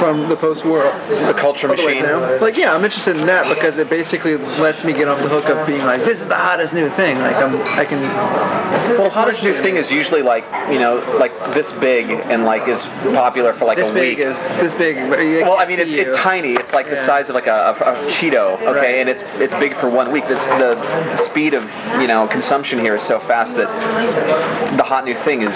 [0.00, 2.40] from the post-war the culture all the way machine.
[2.40, 5.44] Like, yeah, I'm interested in that because it basically lets me get off the hook
[5.46, 7.18] of being like, this is the hottest new thing.
[7.18, 8.02] Like, I'm, I can.
[8.98, 12.80] Well, hottest new thing is usually like you know like this big and like is
[13.14, 14.26] popular for like This a big week.
[14.26, 14.96] is this big.
[15.42, 16.52] Well, I mean, it's, it's tiny.
[16.54, 18.84] It's like the size of like a, a, a Cheeto, okay, Right.
[19.00, 20.24] and it's it's big for one week.
[20.26, 21.62] It's the speed of
[22.00, 23.68] you know consumption here is so fast that
[24.76, 25.54] the hot new thing is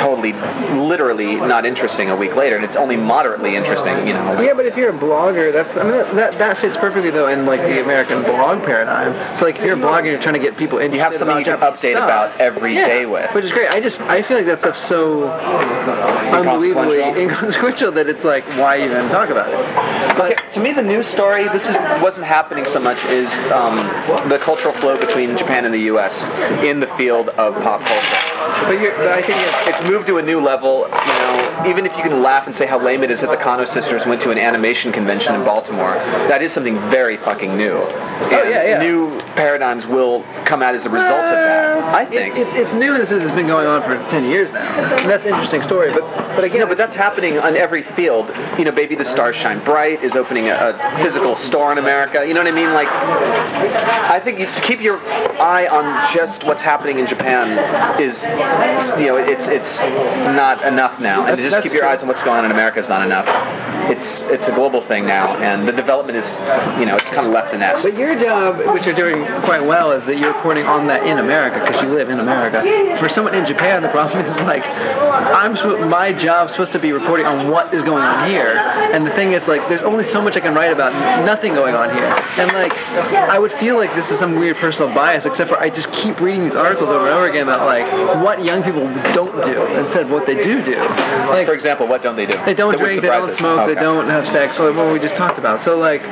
[0.00, 0.32] totally,
[0.78, 4.06] literally not interesting a week later, and it's only moderately interesting.
[4.06, 6.76] You know, Yeah, but if you're a blogger, that's I mean that, that, that fits
[6.76, 9.12] perfectly though in like the American blog paradigm.
[9.38, 10.96] So like if you're a blogger, you're trying to get people interested.
[10.96, 12.04] you have something you can update stuff.
[12.04, 13.34] about every day Yeah, with.
[13.34, 13.68] which is great.
[13.70, 15.28] I just I feel like that stuff's so
[16.32, 17.92] unbelievably Inconsequential.
[17.92, 20.16] that it's like why even talk about it?
[20.18, 23.76] But to me, the news story, this is wasn't happening so much, is um,
[24.28, 26.14] the cultural flow between Japan and the U.S.
[26.64, 28.66] in the field of pop culture.
[28.66, 30.88] but, you're, but I think it's, It's moved to a new level.
[30.88, 33.36] You know, even if you can laugh and say how lame it is that the
[33.36, 35.94] Kano sisters went to an animation convention in Baltimore,
[36.28, 37.72] that is something very fucking new.
[37.72, 38.78] Oh, and Oh, yeah, yeah.
[38.78, 41.94] New paradigms will come out as a result of that.
[41.94, 42.36] I think.
[42.36, 44.62] it's it's new in the it's been going on for ten years now.
[44.98, 45.92] And that's an interesting story.
[45.92, 46.02] But
[46.34, 48.30] but again, Yeah, but that's happening on every field.
[48.58, 52.24] You know, Baby the Stars Shine Bright is opening a, a physical store in America.
[52.26, 52.72] You know what I mean?
[52.72, 54.98] Like, I think you, to keep your
[55.40, 57.58] eye on just what's happening in Japan
[58.00, 58.22] is,
[59.00, 61.26] you know, it's it's not enough now.
[61.26, 61.90] And to just keep your true.
[61.90, 63.26] eyes on what's going on in America is not enough.
[63.90, 66.26] It's it's a global thing now, and the development is,
[66.80, 67.82] you know, it's kind of left the nest.
[67.82, 71.18] But your job, which you're doing quite well, is that you're reporting on that in
[71.18, 72.62] America because you live in America.
[72.98, 76.92] For someone in Japan, the problem is like, I'm suppo- my job's supposed to be
[76.92, 80.20] reporting on what is going on here, and the thing is like, there's only so
[80.22, 80.92] much I can write about
[81.24, 82.06] nothing going on here,
[82.38, 85.70] and like, I would feel like this is some weird personal bias, except for I
[85.70, 87.86] just keep reading these articles over and over again about like
[88.22, 88.82] what young people
[89.14, 90.76] don't do instead of what they do do.
[90.76, 92.38] Like, For example, what don't they do?
[92.44, 95.62] they don't drink, they don't smoke, they don't have sex, what we just talked about.
[95.64, 96.02] So like,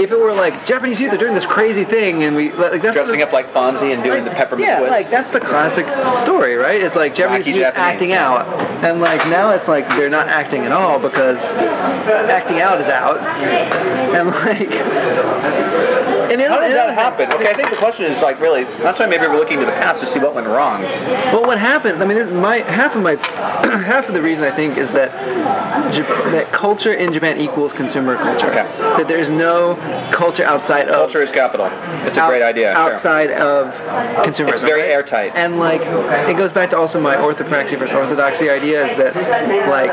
[0.00, 2.94] if it were like Japanese youth are doing this crazy thing, and we like that's
[2.94, 4.90] Dressing the, up like Fonzie and doing the peppermint yeah, twist.
[4.90, 5.86] like that's the classic
[6.22, 6.82] story, right?
[6.82, 8.28] It's like Japanese Wacky youth Japanese, acting yeah.
[8.28, 12.88] out, and like now it's like they're not acting at all because acting out is
[12.88, 17.32] out, and like, and How did that happen?
[17.32, 18.64] Okay, I think the question is like really.
[18.82, 20.82] That's why maybe we're looking to the past to see what went wrong.
[20.82, 22.02] Well, what happened?
[22.02, 23.14] I mean, my half of my
[23.84, 25.10] half of the reason I think is that
[25.92, 28.46] Jap- that culture in Japan equals consumer culture.
[28.50, 28.64] Okay.
[28.78, 29.74] That there is no
[30.12, 31.66] culture outside of Culture is capital.
[32.06, 32.72] It's a out- great idea.
[32.74, 32.94] sure.
[32.94, 33.66] Outside of
[34.24, 34.50] consumerism.
[34.50, 34.90] It's very right?
[34.90, 35.32] airtight.
[35.34, 35.80] And like,
[36.28, 39.16] it goes back to also my orthopraxy versus orthodoxy idea is that
[39.68, 39.90] like,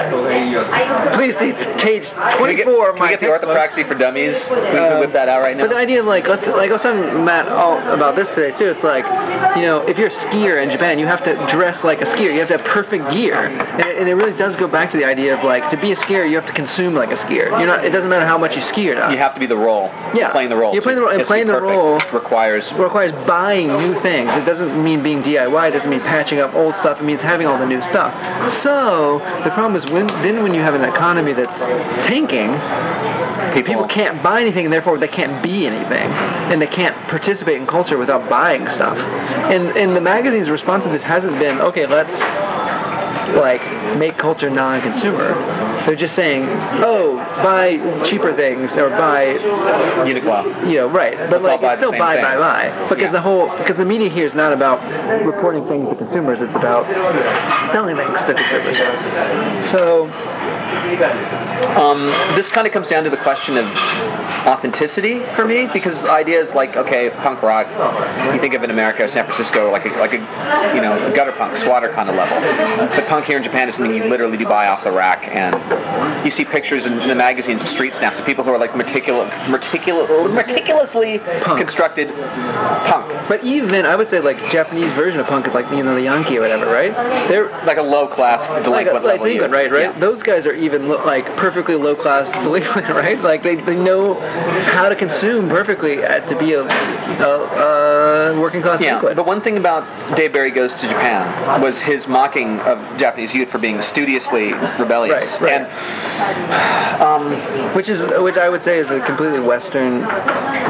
[1.15, 4.35] please see page Can we get, 24 can we get the orthopraxy for dummies?
[4.49, 5.63] We can Um, whip that out right now.
[5.63, 8.57] But the idea of like, let's like I was telling Matt Alt about this today
[8.57, 8.65] too.
[8.69, 9.05] It's like,
[9.55, 12.33] you know, if you're a skier in Japan, you have to dress like a skier.
[12.33, 14.97] You have to have perfect gear, and it, and it really does go back to
[14.97, 17.49] the idea of like, to be a skier, you have to consume like a skier.
[17.57, 17.85] You're not.
[17.85, 19.11] It doesn't matter how much you ski or not.
[19.11, 19.89] you have to be the role.
[20.13, 20.31] Yeah.
[20.31, 20.73] Playing the role.
[20.73, 22.71] You're playing the role, and It's to be playing the role- requires.
[22.73, 24.29] Requires buying new things.
[24.33, 25.69] It doesn't mean being DIY.
[25.69, 26.99] It doesn't mean patching up old stuff.
[26.99, 28.13] It means having all the new stuff.
[28.61, 31.57] So the problem is when then when you have an economy that's
[32.07, 32.51] tanking,
[33.63, 36.09] people can't buy anything, and therefore they can't be anything,
[36.51, 38.97] and they can't participate in culture without buying stuff.
[38.97, 41.85] And and the magazine's response to this hasn't been okay.
[41.87, 42.13] Let's
[43.35, 43.61] like
[43.97, 45.83] make culture non-consumer.
[45.85, 46.43] They're just saying,
[46.83, 49.35] oh, buy cheaper things or buy
[50.07, 50.69] Uniqlo.
[50.69, 51.17] you know, right.
[51.17, 52.23] But Let's like, buy it's still buy, thing.
[52.23, 52.87] buy, buy.
[52.89, 53.11] Because Yeah.
[53.11, 54.79] the whole, because the media here is not about
[55.25, 56.41] reporting things to consumers.
[56.41, 56.87] It's about
[57.73, 58.77] selling things to consumers.
[59.71, 60.07] So,
[61.77, 63.65] Um, this kind of comes down to the question of
[64.47, 67.67] authenticity for me because ideas like okay, punk rock.
[68.33, 70.17] You think of in America, San Francisco, like a, like a
[70.75, 72.37] you know gutter punk, squatter kind of level.
[72.89, 75.55] But punk here in Japan is something you literally do buy off the rack, and
[76.25, 78.75] you see pictures in, in the magazines of street snaps of people who are like
[78.75, 81.59] meticulous, meticulous, meticulously Punk.
[81.59, 85.83] constructed punk, But even I would say like Japanese version of punk is like you
[85.83, 86.91] know the Yankee or whatever, right?
[87.27, 89.25] They're like a low class like, delinquent like level.
[89.25, 89.71] delinquent, you- right?
[89.71, 89.81] Right.
[89.95, 89.99] Yeah.
[89.99, 93.21] Those guys are even like perfectly low class delinquent, right?
[93.21, 94.15] Like they, they know
[94.65, 99.15] how to consume perfectly uh, to be a, a, a working class Yeah, delinquent.
[99.15, 99.85] but one thing about
[100.17, 105.23] Dave Barry Goes to Japan was his mocking of Japanese youth for being studiously rebellious.
[105.39, 105.61] Right, right.
[105.61, 110.01] And um, which is which I would say is a completely Western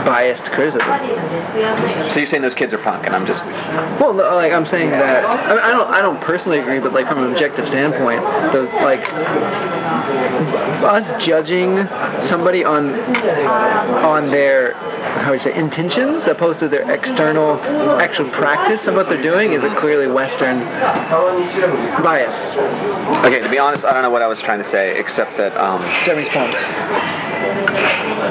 [0.05, 0.87] biased criticism.
[2.11, 3.43] so you're saying those kids are punk, and I'm just
[3.99, 6.93] Well, no, like I'm saying that I, mean, I don't I don't personally agree, but
[6.93, 8.21] like from an objective standpoint,
[8.53, 9.01] those like
[10.83, 11.87] us judging
[12.27, 12.93] somebody on
[14.05, 14.73] on their
[15.21, 17.59] how would you say intentions opposed to their external
[17.99, 20.59] actual practice of what they're doing is a clearly Western
[22.03, 22.35] bias.
[23.25, 23.41] okay.
[23.41, 25.81] To be honest, I don't know what I was trying to say, except that um,
[26.05, 26.57] Jeremy's pumped.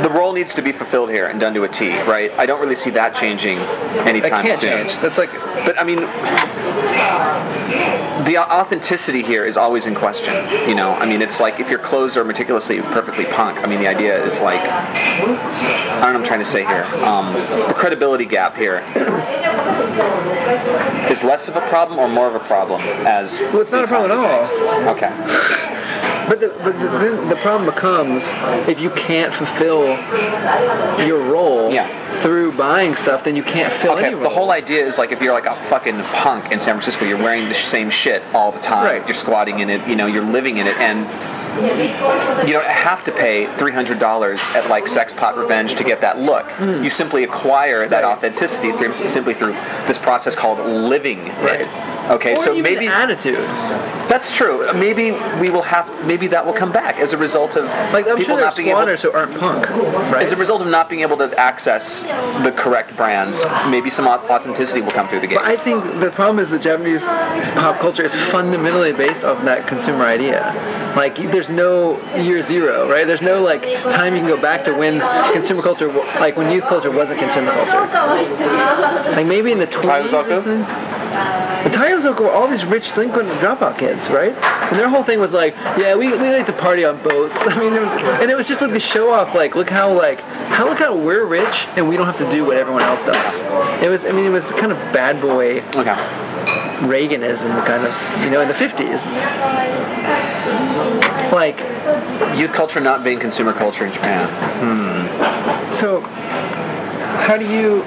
[0.03, 2.31] The role needs to be fulfilled here and done to a T, right?
[2.33, 4.87] I don't really see that changing anytime That can't soon.
[4.89, 5.03] change.
[5.03, 5.31] That's like
[5.65, 6.01] But I mean,
[8.27, 10.35] the authenticity here is always in question.
[10.69, 13.59] You know, I mean, it's like if your clothes are meticulously, perfectly punk.
[13.59, 16.85] I mean, the idea is like, I don't know what I'm trying to say here.
[17.05, 18.79] Um, the credibility gap here
[21.11, 23.31] is less of a problem or more of a problem as.
[23.53, 24.89] Well, it's not a problem at all.
[24.95, 25.83] Okay.
[26.29, 28.23] But the, but the, then the problem becomes
[28.69, 29.87] if you can't fulfill
[31.07, 32.23] your role Yeah.
[32.23, 35.33] through buying stuff, then you can't fill Okay, the whole idea is like if you're
[35.33, 38.85] like a fucking punk in San Francisco, you're wearing the same shit all the time.
[38.85, 39.07] Right.
[39.07, 41.07] You're squatting in it, you know, you're living in it, and
[42.47, 46.45] you don't have to pay $300 at like Sex Pot Revenge to get that look.
[46.53, 46.83] Hmm.
[46.85, 48.03] You simply acquire that.
[48.03, 48.17] Right.
[48.17, 49.53] authenticity through, simply through
[49.89, 51.63] this process called living Right.
[51.63, 51.96] it.
[52.11, 53.35] Okay, or so maybe attitude.
[54.09, 54.73] that's true.
[54.75, 58.17] Maybe we will have, maybe that will come back as a result of Like I'm
[58.19, 59.69] people sure not being able squatters who aren't punk,
[60.13, 60.23] right?
[60.23, 62.01] as a result of not being able to access
[62.45, 63.39] the correct brands,
[63.69, 65.37] maybe some authenticity will come through the gate.
[65.37, 69.67] But I think the problem is that Japanese pop culture is fundamentally based off that
[69.67, 70.53] consumer idea.
[70.97, 73.07] Like, there's no year zero, right?
[73.07, 75.01] There's no like time you can go back to when
[75.35, 77.87] consumer culture, like when youth culture wasn't consumer culture.
[79.13, 80.45] Like maybe in the 20s or Taiyozoku?
[80.45, 81.73] something.
[81.97, 84.35] The Taiyozoku were all these rich delinquent dropout kids, right?
[84.35, 87.35] And their whole thing was like, yeah, we, we like to party on boats.
[87.39, 89.93] I mean, it was, and it was just like the show off, like, look how
[89.97, 93.01] like, how look how we're rich and we don't have to do what everyone else
[93.07, 93.83] does.
[93.83, 95.97] It was, I mean, it was kind of bad boy okay.
[96.87, 99.03] Reaganism, kind of, you know, in the 50s.
[101.33, 101.59] Like,
[102.39, 105.75] Youth culture not being consumer culture in Japan.
[105.75, 107.83] so how do you,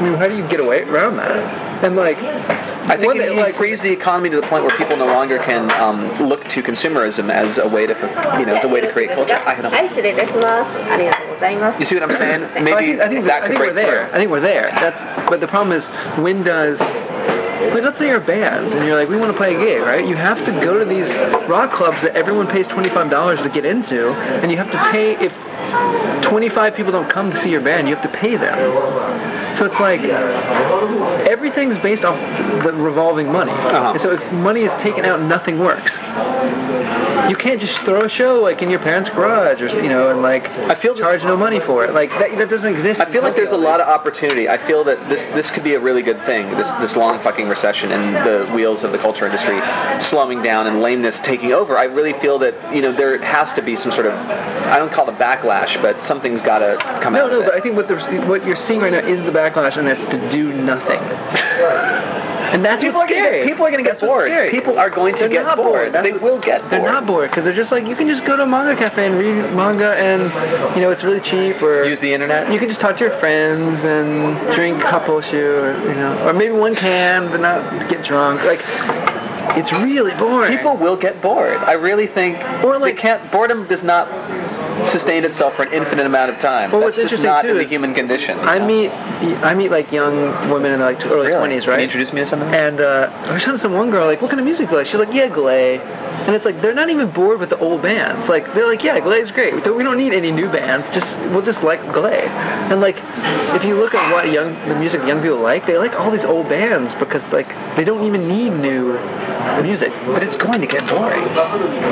[0.00, 1.84] I mean, how do you get away around that?
[1.84, 5.04] And like, I think it, like, frees the economy to the point where people no
[5.04, 7.92] longer can um, look to consumerism as a way to,
[8.38, 9.36] you know, as a way to create culture.
[9.36, 9.72] I don't.
[11.78, 12.64] You see what I'm saying?
[12.64, 14.06] Maybe I think, I think that could I think break we're there.
[14.06, 14.14] Through.
[14.14, 14.70] I think we're there.
[14.72, 15.28] That's.
[15.28, 15.84] But the problem is,
[16.18, 16.80] when does
[17.68, 19.82] like, let's say you're a band and you're like, we want to play a gig,
[19.82, 20.06] right?
[20.06, 21.08] You have to go to these
[21.48, 25.32] rock clubs that everyone pays $25 to get into, and you have to pay if
[26.22, 29.56] twenty five people don't come to see your band, you have to pay them.
[29.56, 30.00] So it's like
[31.28, 32.18] everything's based off
[32.64, 33.52] the revolving money.
[33.52, 33.92] Uh-huh.
[33.92, 35.92] And so if money is taken out, nothing works.
[37.28, 40.22] You can't just throw a show like in your parents' garage or you know and
[40.22, 41.92] like I feel charge no money for it.
[41.92, 43.00] Like that, that doesn't exist.
[43.00, 44.48] I feel like there's a lot of opportunity.
[44.48, 46.50] I feel that this this could be a really good thing.
[46.56, 49.60] This this long fucking recession and the wheels of the culture industry
[50.08, 51.76] slowing down and lameness taking over.
[51.76, 54.92] I really feel that you know there has to be some sort of I don't
[54.92, 57.60] call it a backlash, but something's got to come No, out no, of but I
[57.60, 57.96] think what the,
[58.26, 61.00] what you're seeing right now is the backlash, and that's to do nothing.
[62.50, 63.38] And that's People are what's gonna scary.
[63.40, 64.50] get, people are going to get bored.
[64.50, 65.92] People are going to They're get not bored.
[65.92, 66.72] They what- will get bored.
[66.72, 69.06] They're not bored because they're just like you can just go to a manga cafe
[69.06, 70.22] and read manga, and
[70.74, 71.62] you know it's really cheap.
[71.62, 72.52] Or Use the internet.
[72.52, 76.52] You can just talk to your friends and drink happoshu, or you know, or maybe
[76.52, 78.42] one can, but not get drunk.
[78.42, 78.60] Like
[79.56, 80.56] it's really boring.
[80.56, 81.56] People will get bored.
[81.58, 82.36] I really think.
[82.64, 83.30] Or like, can't.
[83.30, 84.08] Boredom does not
[84.88, 86.70] sustain itself for an infinite amount of time.
[86.70, 88.38] Well, That's what's just interesting not too in the human condition.
[88.40, 88.66] I know?
[88.66, 88.90] meet
[89.44, 91.32] I meet like young women in like early Really?
[91.32, 91.82] twenties, Can you right?
[91.82, 92.48] introduce me to something?
[92.54, 94.72] And uh, I was talking to some one girl, like, what kind of music do
[94.72, 94.86] you like?
[94.86, 95.78] She's like, yeah, Glay.
[95.78, 98.28] And it's like, they're not even bored with the old bands.
[98.28, 99.54] Like, they're like, yeah, Glay's great.
[99.54, 100.86] We don't, we don't need any new bands.
[100.94, 102.22] Just, we'll just like Glay.
[102.24, 102.96] And like,
[103.56, 106.24] if you look at what young, the music young people like, they like all these
[106.24, 108.92] old bands because like, they don't even need new
[109.62, 109.92] music.
[110.06, 111.22] But it's going to get boring.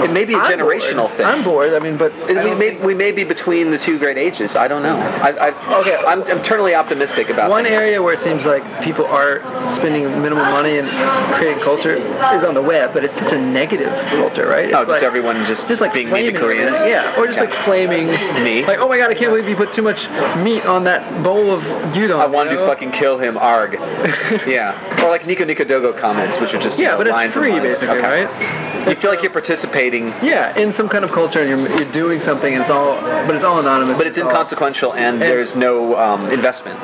[0.05, 1.17] It may be a I'm generational bored.
[1.17, 1.27] thing.
[1.27, 1.73] I'm bored.
[1.75, 4.57] I mean, but It- we may we may be between the two great ages.
[4.57, 4.97] I don't know.
[4.97, 5.97] I, I, Okay.
[5.97, 7.75] I'm eternally optimistic about One things.
[7.75, 9.41] area where it seems like people are
[9.75, 10.89] spending minimal money and
[11.37, 14.67] creating culture is on the web, but it's such a negative culture, right?
[14.67, 16.77] It's Oh, just like- everyone just, just like being mean to Koreans.
[16.85, 18.09] Yeah, or just like flaming
[18.43, 18.65] Me?
[18.65, 20.09] Like, oh my god, I can't believe you put too much
[20.43, 21.63] meat on that bowl of
[21.95, 22.19] gyudon.
[22.21, 23.73] I wanted you to fucking kill him, arg.
[24.47, 25.03] yeah.
[25.05, 27.35] Or like Nico Nico Douga comments, which are just you Yeah, know, but it's lines
[27.35, 28.25] free basically, Okay.
[28.27, 28.89] right?
[28.89, 32.21] You feel like you're participating, Yeah, in some kind of culture, and you're, you're doing
[32.21, 33.97] something, and it's all, but it's all anonymous.
[33.97, 36.79] but it's inconsequential and there's no um, investment.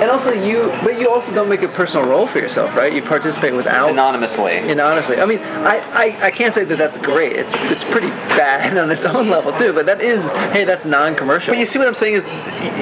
[0.00, 2.92] And also, you, but you also don't make a personal role for yourself, right?
[2.92, 4.56] You participate without Anonymously.
[4.56, 5.16] Anonymously.
[5.20, 7.32] I mean, I, I, I can't say that that's great.
[7.34, 9.72] It's it's pretty bad on its own level too.
[9.72, 10.22] But that is,
[10.52, 11.52] hey, that's non-commercial.
[11.52, 12.24] But you see what I'm saying is,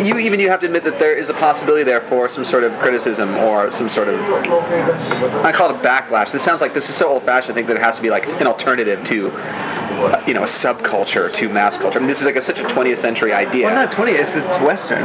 [0.06, 2.62] you even you have to admit that there is a possibility there for some sort
[2.64, 6.32] of criticism or some sort of I call it a backlash.
[6.32, 7.50] This sounds like this is so old-fashioned.
[7.52, 10.46] I think that it has to be like an alternative to, uh, you know, a
[10.46, 11.98] subculture to mass culture.
[11.98, 13.66] I mean, this is like a, such a 20th century idea.
[13.66, 15.02] well, not 20th, It's, it's Western.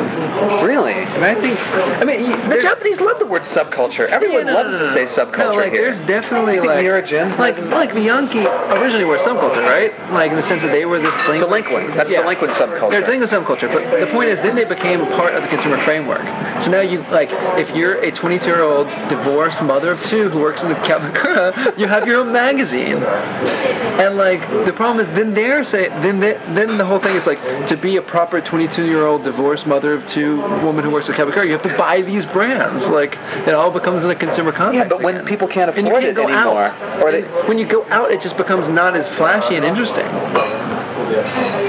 [0.64, 0.94] really.
[0.94, 1.58] And I think,
[2.04, 4.10] I mean, The Japanese love the word subculture.
[4.10, 5.94] Everyone Yeah, no, loves no, no, to say subculture No, like here.
[5.94, 8.46] there's definitely like Miragen's like like the Yankee
[8.76, 9.96] originally were subculture, right?
[10.12, 11.40] Like in the sense that they were this thing.
[11.40, 11.96] Delinquent.
[11.96, 12.92] That's delinquent subculture.
[12.92, 13.72] They're delinquent subculture.
[13.72, 16.24] But the point is, then they became part of the consumer framework.
[16.66, 20.68] So now you like, if you're a 22-year-old divorced mother of two who works in
[20.70, 23.02] the kyabakura, you have your own magazine.
[23.02, 27.26] And like the problem is, then they're say, then they, then the whole thing is
[27.26, 27.40] like
[27.70, 31.52] to be a proper 22-year-old divorced mother of two woman who works at kyabakura, you
[31.54, 32.86] have to buy these brands.
[32.88, 33.16] Like
[33.48, 34.76] it all becomes in a consumer context.
[34.86, 37.04] Yeah, but when people can't and you afford can't it go anymore, out.
[37.04, 40.06] or they- And when you go out, it just becomes not as flashy and interesting.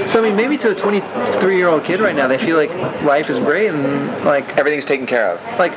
[0.08, 2.70] So I mean, maybe to a 23-year-old kid right now, they feel like
[3.02, 5.58] life is great and like Everything's taken care of.
[5.58, 5.72] like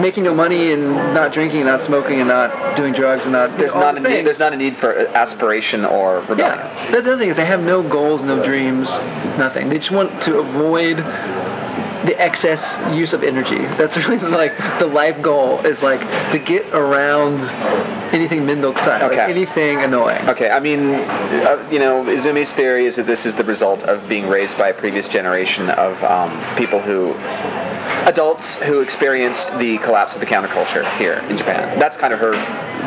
[0.00, 3.72] making no money and not drinking, not smoking, and not doing drugs and not There's
[3.74, 6.58] not a need, there's not a need for uh, aspiration or rebellion.
[6.58, 8.88] Yeah, that's the other thing is they have no goals, no dreams,
[9.38, 9.68] nothing.
[9.68, 10.98] They just want to avoid
[12.06, 12.60] the excess
[12.94, 13.58] use of energy.
[13.78, 16.00] That's really like the life goal is like
[16.32, 17.40] to get around
[18.14, 19.30] anything Mendokusai, like Okay.
[19.30, 20.28] anything annoying.
[20.30, 24.08] Okay, I mean, uh, you know, Izumi's theory is that this is the result of
[24.08, 27.12] being raised by a previous generation of um, people who,
[28.08, 31.78] adults who experienced the collapse of the counterculture here in Japan.
[31.78, 32.32] That's kind of her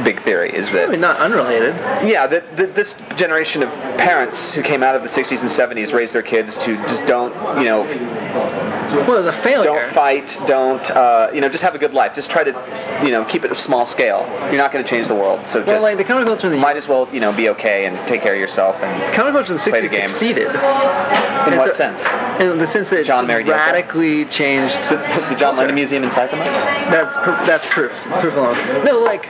[0.04, 0.88] big theory, is that.
[0.88, 1.76] I mean, not unrelated.
[2.08, 5.94] yeah, that, that this generation of parents who came out of the 60s and 70s
[5.94, 9.64] raised their kids to just don't, you know, Well, it was a failure.
[9.64, 12.14] don't fight, don't, uh, you know, just have a good life.
[12.16, 14.26] Just try to, you know, keep it a small scale.
[14.50, 16.58] You're not going to change the world, so well, just like the counterculture in the
[16.58, 19.58] might as well, you know, be okay and take care of yourself and counterculture in
[19.58, 20.10] the 60s Play the game.
[20.10, 20.48] succeeded.
[20.50, 22.02] In And what so- sense?
[22.42, 23.48] In the sense that John Yoko?
[23.52, 24.76] radically changed.
[24.90, 24.96] The,
[25.30, 26.44] the John Lennon Museum in Saitama?
[26.92, 27.92] That's pr- that's proof.
[28.22, 28.86] Proof alone.
[28.86, 29.26] No, like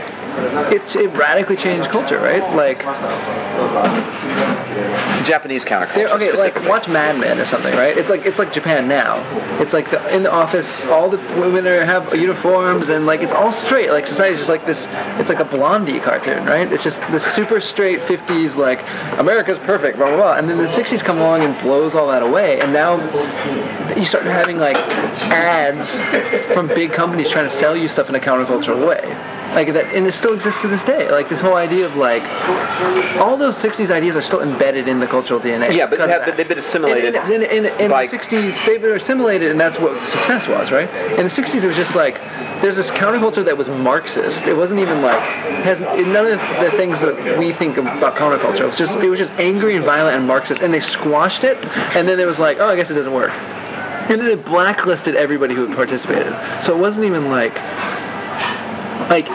[0.74, 2.44] it, it radically changed culture, right?
[2.56, 2.80] Like
[5.26, 6.10] Japanese counterculture.
[6.12, 7.98] Okay, like watch Mad Men or something, right?
[7.98, 9.20] It's like it's like Japan now.
[9.60, 13.34] It's like the, in the office, all the women are, have uniforms and like it's
[13.34, 13.90] all straight.
[13.90, 14.80] Like society's just like this.
[15.20, 16.72] It's like a Blondie cartoon, right?
[16.72, 18.80] It's just this super straight '50s like
[19.20, 20.38] America's perfect, blah blah blah.
[20.38, 22.98] And then the '60s come along and blows all that away, and now
[23.96, 25.90] you start having like ads
[26.54, 29.02] from big companies trying to sell you stuff in a countercultural way.
[29.54, 31.10] Like that, and it still exists to this day.
[31.10, 32.24] Like this whole idea of like
[33.20, 35.76] all those '60s ideas are still embedded in the cultural DNA.
[35.76, 36.38] Yeah, but they've that.
[36.38, 39.94] they've been assimilated In, in, in, in the '60s, they've been assimilated, and that's what
[40.10, 40.90] success was, right?
[41.20, 42.16] In the '60s, it was just like
[42.62, 44.42] there's this counterculture that was Marxist.
[44.42, 45.20] It wasn't even like
[45.64, 48.62] has none of the things that we think about counterculture.
[48.62, 51.58] It was just it was just angry and violent and Marxist, and they squashed it,
[51.96, 53.32] and then it was like, oh, I guess it doesn't work.
[53.32, 56.34] And then it blacklisted everybody who participated.
[56.66, 57.56] So it wasn't even like
[59.10, 59.28] like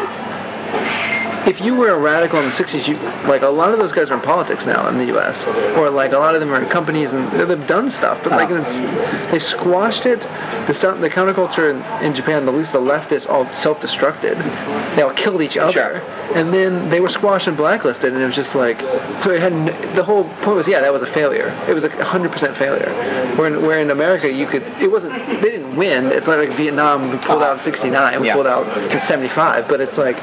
[1.47, 2.95] if you were a radical in the 60s, you
[3.29, 5.45] like a lot of those guys are in politics now in the U.S.
[5.77, 8.51] or like a lot of them are in companies and they've done stuff, but like
[8.51, 8.63] oh.
[8.63, 10.21] it's, they squashed it.
[10.21, 14.97] The the counterculture in, in Japan, at least the leftists, all self-destructed.
[14.97, 15.97] They all killed each other, Sure.
[16.35, 18.81] and then they were squashed and blacklisted, and it was just like
[19.23, 19.31] so.
[19.31, 21.49] It had the whole point was yeah, that was a failure.
[21.69, 23.35] It was a 100% failure.
[23.37, 26.07] Where in, where in America you could it wasn't they didn't win.
[26.07, 27.53] It's not like Vietnam we pulled uh-huh.
[27.53, 28.35] out in 69, we Yeah.
[28.35, 30.17] pulled out to 75, but it's like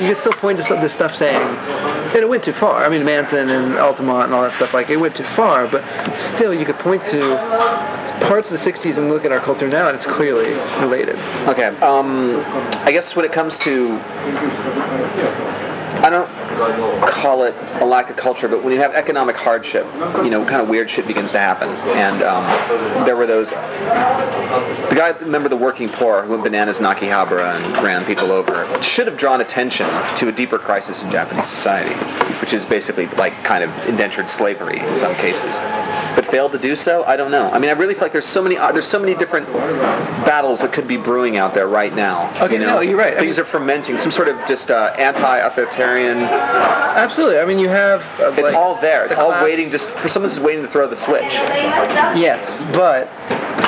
[0.00, 2.84] you could still point to some- this stuff saying, and it went too far.
[2.84, 5.66] I mean, Manson and Altamont and all that stuff, like it went too far.
[5.66, 5.82] But
[6.34, 7.36] still, you could point to
[8.22, 11.18] parts of the '60s and look at our culture now, and it's clearly related.
[11.48, 11.66] Okay.
[11.80, 12.44] Um,
[12.84, 13.98] I guess when it comes to,
[16.02, 19.84] I don't call it a lack of culture, but when you have economic hardship,
[20.24, 21.68] you know, kind of weird shit begins to happen.
[21.68, 23.50] And um, there were those.
[23.50, 28.82] The guy, remember the working poor who went bananas in Akihabara and ran people over,
[28.82, 29.86] should have drawn attention
[30.16, 31.94] to a deeper crisis in Japanese society,
[32.40, 35.54] which is basically like kind of indentured slavery in some cases,
[36.14, 37.04] but failed to do so.
[37.04, 37.50] I don't know.
[37.50, 39.46] I mean, I really feel like there's so many uh, there's so many different
[40.24, 42.30] battles that could be brewing out there right now.
[42.42, 42.74] Okay, you know?
[42.74, 43.14] no, you're right.
[43.16, 43.98] I Things are fermenting.
[43.98, 46.18] Some sort of just uh, anti-authoritarian.
[46.18, 47.38] Absolutely.
[47.38, 48.00] I mean, you have.
[48.20, 49.04] Uh, It's like, all there.
[49.06, 49.70] It's the all class- waiting.
[49.70, 51.32] Just for someone's just waiting to throw the switch.
[52.16, 52.44] Yes,
[52.74, 53.08] but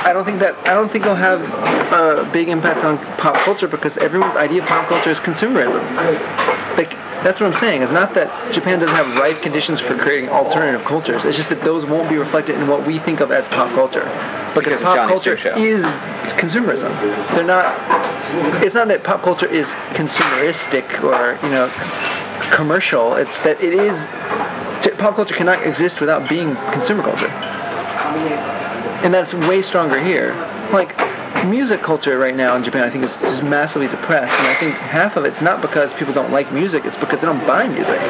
[0.07, 3.69] I don't think that I don't think they'll have a big impact on pop culture
[3.69, 5.83] because everyone's idea of pop culture is consumerism.
[6.77, 6.93] Like
[7.27, 7.83] that's what I'm saying.
[7.83, 11.25] It's not that Japan doesn't have ripe conditions for creating alternative cultures.
[11.25, 14.05] It's just that those won't be reflected in what we think of as pop culture.
[14.55, 15.57] Because Because, pop culture Show.
[15.57, 15.83] is
[16.39, 16.95] consumerism.
[17.35, 18.63] They're not.
[18.65, 19.67] It's not that pop culture is
[19.99, 21.67] consumeristic or you know
[22.55, 23.17] commercial.
[23.17, 23.99] It's that it is.
[24.99, 27.33] Pop culture cannot exist without being consumer culture
[29.03, 30.33] and that's way stronger here.
[30.73, 30.97] Like
[31.45, 34.75] music culture right now in Japan, I think is just massively depressed, and I think
[34.75, 38.01] half of it's not because people don't like music; it's because they don't buy music.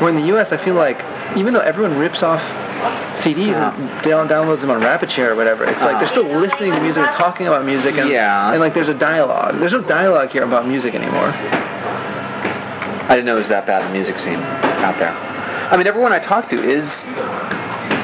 [0.00, 0.98] Where in the U.S., I feel like
[1.36, 2.40] even though everyone rips off
[3.20, 6.80] CDs and down, downloads them on RapidShare or whatever, it's like they're still listening to
[6.80, 8.52] music and talking about music, and Yeah.
[8.52, 9.58] and like there's a dialogue.
[9.58, 11.32] There's no dialogue here about music anymore.
[13.10, 15.10] I didn't know it was that bad the music scene out there.
[15.10, 17.02] I mean, everyone I talk to is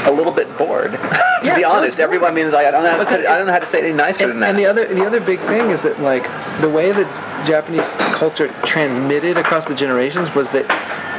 [0.06, 0.92] a little bit bored.
[0.92, 0.98] to
[1.42, 3.04] Yeah, be honest, everyone means like I don't know.
[3.04, 4.48] How to, I don't know how to say it any nicer than And, that.
[4.50, 6.22] and the other the other big thing is that like
[6.62, 7.86] the way that Japanese
[8.18, 10.66] culture transmitted across the generations was that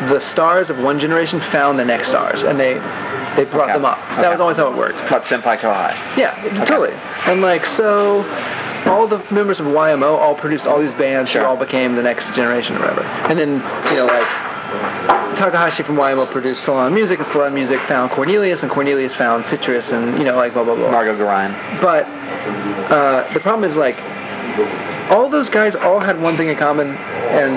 [0.09, 2.73] the stars of one generation found the next stars and they
[3.35, 3.73] they brought Okay.
[3.73, 3.99] them up.
[4.13, 4.21] Okay.
[4.23, 4.97] That was always how it worked.
[5.07, 5.93] About Senpai Kohai.
[6.17, 6.93] Yeah, totally.
[7.27, 8.23] And like so
[8.88, 11.41] all the members of YMO all produced all these bands Sure.
[11.41, 13.03] who all became the next generation or whatever.
[13.03, 13.55] And then,
[13.91, 14.27] you know, like
[15.38, 19.91] Takahashi from YMO produced Salon Music, and Salon Music found Cornelius, and Cornelius found Citrus,
[19.91, 20.91] and you know, like blah blah blah.
[20.91, 21.53] Margot Garayan.
[21.82, 22.05] But
[22.91, 23.97] uh, the problem is like
[25.10, 27.55] all those guys all had one thing in common, and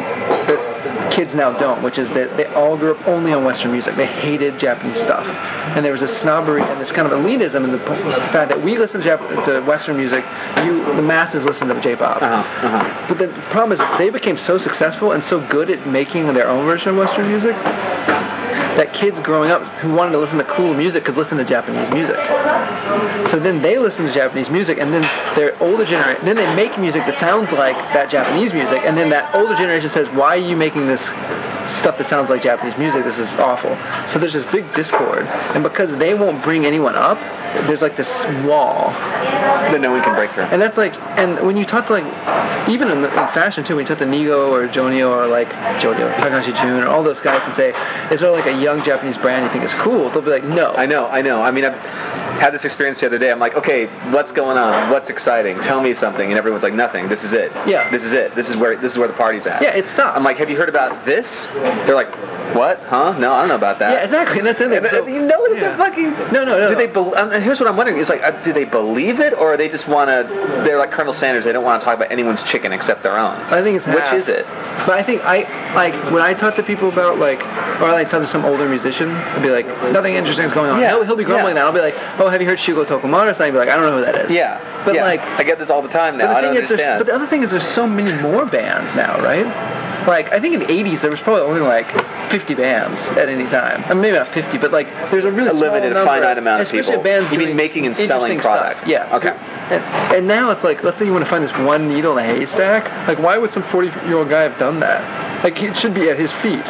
[0.48, 3.96] that kids now don't, which is that they all grew up only on Western music.
[3.96, 7.72] They hated Japanese stuff, and there was a snobbery and this kind of elitism in
[7.72, 10.24] the, fact that we listen to, Jap- to Western music,
[10.64, 12.22] you the masses listen to J-pop.
[12.22, 12.66] Uh huh.
[12.66, 13.07] Uh huh.
[13.09, 16.64] But the problem is they became so successful and so good at making their own
[16.66, 17.57] version of Western music
[18.80, 21.92] that kids growing up who wanted to listen to cool music could listen to Japanese
[21.92, 22.16] music.
[23.28, 25.02] So then they listen to Japanese music, and then
[25.36, 29.10] their older generation, then they make music that sounds like that Japanese music, and then
[29.10, 31.02] that older generation says, "Why are you making this
[31.78, 33.04] stuff that sounds like Japanese music?
[33.04, 33.76] This is awful."
[34.12, 37.18] So there's this big discord, and because they won't bring anyone up,
[37.66, 38.08] there's like this
[38.46, 38.90] wall
[39.70, 40.44] That no one can break through.
[40.44, 43.84] and that's like, and when you talk to like, even in, in fashion too, when
[43.84, 45.48] you talk to Nigo or Jonio or like
[45.82, 47.70] Jonio, Takahashi Jun or all those guys and say,
[48.12, 50.10] is there like a young Japanese brand you think is cool?
[50.10, 50.72] They'll be like, no.
[50.74, 51.42] I know, I know.
[51.42, 51.74] I mean, I've
[52.41, 53.30] had this experience the other day.
[53.30, 54.91] I'm like, okay, what's going on?
[54.91, 55.61] What's exciting?
[55.61, 56.28] Tell me something.
[56.30, 57.09] And everyone's like, nothing.
[57.09, 57.53] This is it.
[57.68, 57.91] Yeah.
[57.91, 58.34] This is it.
[58.34, 59.62] This is where this is where the party's at.
[59.62, 60.16] Yeah, it's not.
[60.16, 61.26] I'm like, have you heard about this?
[61.53, 62.11] They're like,
[62.57, 62.80] what?
[62.84, 63.16] Huh?
[63.18, 63.93] No, I don't know about that.
[63.93, 64.38] yeah, exactly.
[64.38, 64.84] And that's the And, thing.
[64.86, 65.61] uh, So- you know that yeah.
[65.61, 66.11] they're fucking.
[66.32, 66.68] No, no, no.
[66.68, 66.86] Do they?
[66.86, 69.68] Be- and here's what I'm wondering: is like, uh, do they believe it, or they
[69.68, 70.26] just want to?
[70.64, 71.45] They're like Colonel Sanders.
[71.45, 73.36] They don't want to talk about anyone's chicken except their own.
[73.53, 74.14] I think it's Which half.
[74.14, 74.45] is it?
[74.86, 78.09] But I think I like when I talk to people about like, or I like
[78.11, 80.80] talk to some older musician, I'd be like, nothing interesting is going on.
[80.80, 81.62] Yeah, He'll, he'll be grumbling yeah.
[81.62, 81.66] now.
[81.68, 83.32] I'll be like, oh, have you heard Shugo Tokumaru?
[83.32, 84.30] And I'd be like, I don't know who that is.
[84.30, 84.82] Yeah.
[84.84, 85.04] But yeah.
[85.04, 86.28] like, I get this all the time now.
[86.28, 86.98] the I don't is, understand.
[86.98, 89.46] But the other thing is, there's so many more bands now, right?
[90.08, 91.86] Like, I think in the 80s there was probably only like
[92.30, 93.84] 50 bands at any time.
[93.84, 96.68] I mean, maybe not 50, but like there's a really A limited, finite amount of
[96.68, 97.02] especially people.
[97.04, 98.60] Bands You mean making and selling interesting stuff.
[98.76, 98.88] product?
[98.88, 99.16] Yeah.
[99.16, 99.28] Okay.
[99.74, 99.84] And,
[100.16, 102.28] and now it's like, let's say you want to find this one needle in a
[102.28, 102.84] haystack.
[103.06, 105.44] Like, why would some 40-year-old guy have done that?
[105.44, 106.64] Like, it should be at his feet.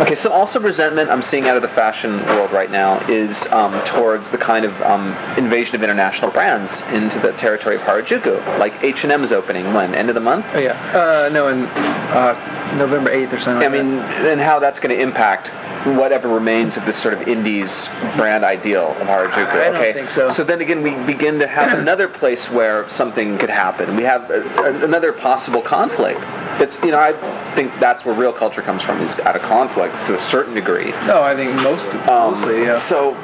[0.00, 3.84] Okay, so also resentment I'm seeing out of the fashion world right now is um,
[3.84, 8.58] towards the kind of um, invasion of international brands into the territory of Harajuku.
[8.60, 10.46] Like H&M is opening when end of the month.
[10.54, 10.78] Oh yeah.
[10.96, 13.56] Uh, no, in uh, November 8th or something.
[13.56, 15.50] I like mean, and how that's going to impact
[15.96, 17.70] whatever remains of this sort of indies
[18.16, 19.36] brand ideal of Harajuku.
[19.48, 20.32] I don't okay, think so.
[20.32, 23.96] So then again, we begin to have another place where something could happen.
[23.96, 26.20] We have a, a- another possible conflict.
[26.60, 27.12] It's you know I
[27.54, 30.90] think that's where real culture comes from is out of conflict to a certain degree.
[31.06, 32.86] No, I think most, Um, mostly, yeah.
[32.88, 33.14] So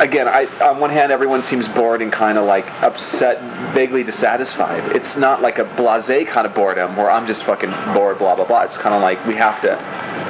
[0.00, 4.96] again, I, on one hand, everyone seems bored and kind of like upset, vaguely dissatisfied.
[4.96, 8.46] It's not like a blasé kind of boredom where I'm just fucking bored, blah blah
[8.46, 8.62] blah.
[8.62, 9.72] It's kind of like we have to.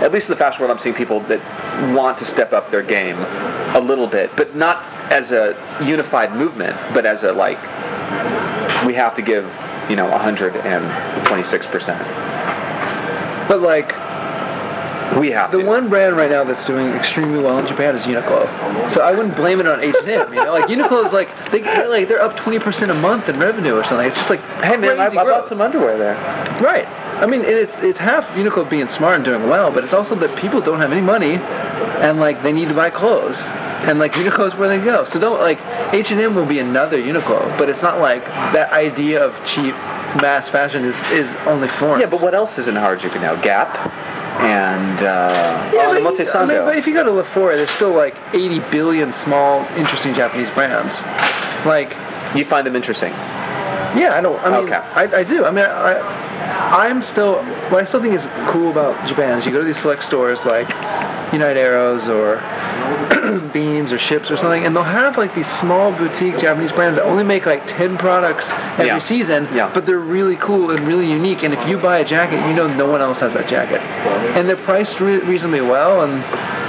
[0.03, 1.41] At least in the fashion world, I'm seeing people that
[1.95, 4.83] want to step up their game a little bit, but not
[5.13, 7.59] as a unified movement, but as a like
[8.87, 9.45] we have to give,
[9.91, 12.03] you know, 126 percent.
[13.49, 13.93] But like
[15.19, 15.65] We have the to.
[15.65, 18.93] one brand right now that's doing extremely well in Japan is Uniqlo.
[18.93, 20.07] So I wouldn't blame it on H&M.
[20.33, 23.39] You know, like Uniqlo is like they, they're like they're up 20% a month in
[23.39, 24.07] revenue or something.
[24.07, 26.15] It's just like Hey man, I, I bought some underwear there.
[26.63, 26.87] Right.
[27.17, 30.15] I mean, and it's it's half Uniqlo being smart and doing well, but it's also
[30.17, 33.37] that people don't have any money, and like they need to buy clothes,
[33.89, 35.07] and like Uniqlo is where they go.
[35.07, 35.59] So don't like
[35.95, 39.75] H and M will be another Uniqlo, but it's not like that idea of cheap
[40.21, 42.01] mass fashion is is only foreign.
[42.01, 43.41] Yeah, but what else is in Harajuku now?
[43.41, 43.75] Gap
[44.41, 47.71] and uh, Yeah, oh, the but, I mean, but if you go to Laforet, there's
[47.71, 50.95] still like 80 billion small, interesting Japanese brands.
[51.67, 51.91] Like,
[52.37, 53.13] you find them interesting.
[53.97, 54.39] Yeah, I don't.
[54.41, 54.77] I mean, Okay.
[54.77, 55.45] I, I do.
[55.45, 55.95] I mean, I,
[56.47, 57.43] I'm still.
[57.71, 58.23] What I still think is
[58.53, 60.69] cool about Japan is you go to these select stores like
[61.33, 62.37] United Arrows or
[63.53, 67.05] Beams or Ships or something, and they'll have like these small boutique Japanese brands that
[67.05, 68.45] only make like 10 products
[68.75, 68.99] every Yeah.
[69.01, 69.71] season, Yeah.
[69.73, 71.43] but they're really cool and really unique.
[71.43, 73.81] And if you buy a jacket, you know no one else has that jacket,
[74.37, 76.23] and they're priced re- reasonably well and.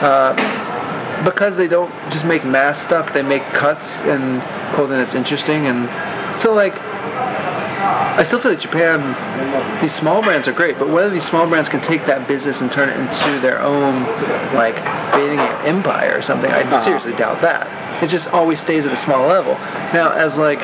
[0.03, 0.63] Uh,
[1.25, 4.39] because they don't just make mass stuff, they make cuts and
[4.75, 5.89] clothing that's interesting, and
[6.39, 6.75] so like
[7.87, 11.69] I still feel like Japan, these small brands are great, but whether these small brands
[11.69, 14.03] can take that business and turn it into their own,
[14.55, 14.75] like,
[15.13, 16.83] bathing empire or something, I Uh-huh.
[16.83, 17.67] seriously doubt that.
[18.01, 19.53] It just always stays at a small level.
[19.93, 20.59] Now, as like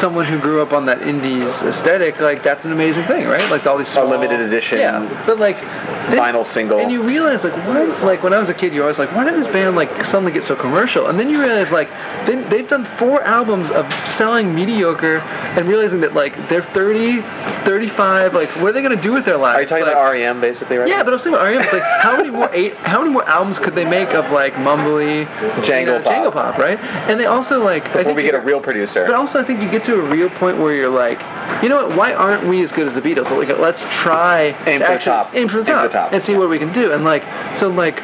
[0.00, 3.50] someone who grew up on that indies aesthetic, like that's an amazing thing, right?
[3.50, 5.24] Like all these small, limited edition yeah.
[5.26, 6.78] But like then- vinyl single.
[6.78, 9.24] and you realize like why like when I was a kid you're always like why
[9.24, 11.88] did this band like suddenly get so commercial and then you realize like
[12.26, 13.84] they, they've done four albums of
[14.16, 17.22] selling mediocre and realizing that like they're 30
[17.64, 19.94] 35 like what are they going to do with their lives Are you talking like,
[19.94, 21.04] about REM basically right yeah, now?
[21.04, 21.60] but I'm saying R.E.M.
[21.72, 25.24] Like how many more eight, how many more albums could they make of like mumbly,
[25.64, 26.12] Jangle you know, pop.
[26.12, 26.78] jangle pop, right?
[26.78, 29.04] And they also like I Before think we get a real producer.
[29.06, 31.18] but also, I think you get to a real point where you're like,
[31.62, 31.96] you know what?
[31.96, 33.28] Why aren't we as good as the Beatles?
[33.28, 35.34] So, like, let's try Aim to for the top.
[35.34, 36.12] aim for the Aim for top, the top.
[36.12, 36.92] and see what we can do.
[36.92, 37.22] And like,
[37.58, 37.96] so like,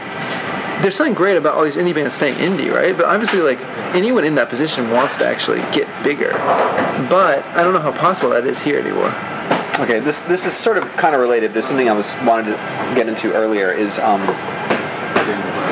[0.82, 2.96] there's something great about all these indie bands staying indie, right?
[2.96, 3.60] But obviously, like,
[3.94, 6.30] anyone in that position wants to actually get bigger.
[7.10, 9.12] But I don't know how possible that is here anymore.
[9.80, 11.54] Okay, this this is sort of kind of related.
[11.54, 13.72] There's something I was wanted to get into earlier.
[13.72, 14.20] Is um,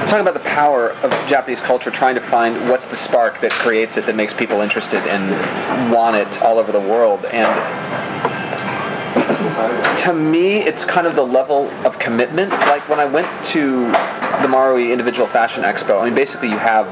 [0.09, 3.97] talking about the power of Japanese culture, trying to find what's the spark that creates
[3.97, 7.25] it, that makes people interested and want it all over the world.
[7.27, 7.47] And
[10.05, 12.51] to me, it's kind of the level of commitment.
[12.51, 13.83] Like when I went to
[14.43, 16.87] the Marui Individual Fashion Expo, I mean, basically you have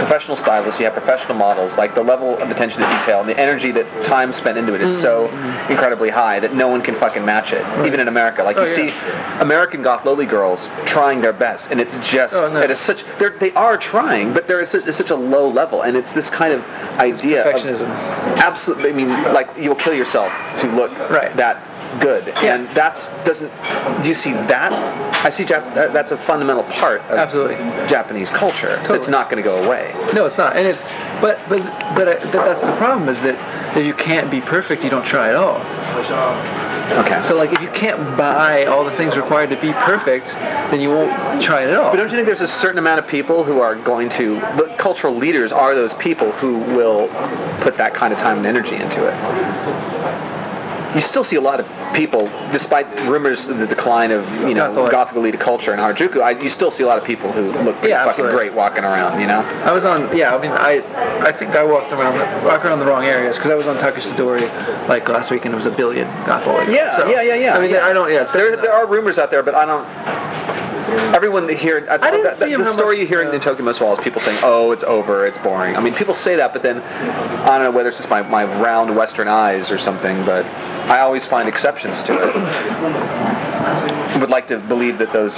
[0.00, 1.76] professional stylists, you have professional models.
[1.76, 4.80] Like the level of attention to detail and the energy that time spent into it
[4.80, 5.70] is so mm.
[5.70, 8.42] incredibly high that no one can fucking match it, even in America.
[8.42, 9.36] Like Oh, you yeah.
[9.36, 12.60] see American goth loli girls trying their best, and it's just Oh, no.
[12.60, 15.82] it is such they're, they are trying, but they're at such, such a low level,
[15.82, 16.62] and it's this kind of
[16.98, 17.88] idea of Perfectionism.
[18.38, 18.90] absolutely.
[18.90, 21.34] I mean, like you'll kill yourself to look Right.
[21.36, 21.56] that
[22.00, 22.54] good, Yeah.
[22.54, 23.50] and that's doesn't.
[24.02, 24.72] Do you see that?
[25.24, 27.56] I see Jap- that, that's a fundamental part of Absolutely.
[27.88, 29.10] Japanese culture Totally.
[29.10, 29.92] not going to go away.
[30.14, 30.56] No, it's not.
[30.56, 30.78] And it's
[31.20, 31.60] but but
[31.96, 35.06] but, uh, but that's the problem is that if you can't be perfect, you don't
[35.06, 35.58] try at all.
[37.04, 37.22] Okay.
[37.28, 40.88] So like if you can't buy all the things required to be perfect, then you
[40.90, 41.90] won't try it at all.
[41.92, 44.74] But don't you think there's a certain amount of people who are going to, the
[44.78, 47.08] cultural leaders are those people who will
[47.62, 50.39] put that kind of time and energy into it?
[50.94, 54.74] You still see a lot of people, despite rumors of the decline of, you know,
[54.74, 54.90] Gothic.
[54.92, 57.76] Gothic elite culture in Harajuku, I, you still see a lot of people who look
[57.76, 58.36] pretty Yeah, fucking absolutely.
[58.36, 59.40] great walking around, you know?
[59.40, 60.34] I was on yeah.
[60.34, 60.82] I mean I
[61.26, 64.88] I think I walked around walked around the wrong areas because I was on Takeshitadori
[64.88, 66.74] like last week and it was a billion gothloli.
[66.74, 67.56] Yeah, so, yeah, yeah, yeah.
[67.56, 67.86] I mean yeah.
[67.86, 68.30] I don't yeah.
[68.32, 69.86] There, there are rumors out there, but I don't.
[71.14, 73.34] Everyone that hear I, didn't that, see the story much- you're hearing yeah.
[73.36, 76.14] in Tokyo Most Wall is people saying, "Oh, it's over, it's boring." I mean, people
[76.14, 79.70] say that, but then I don't know whether it's just my, my round Western eyes
[79.70, 82.36] or something, but I always find exceptions to it.
[82.36, 85.34] I would like to believe that those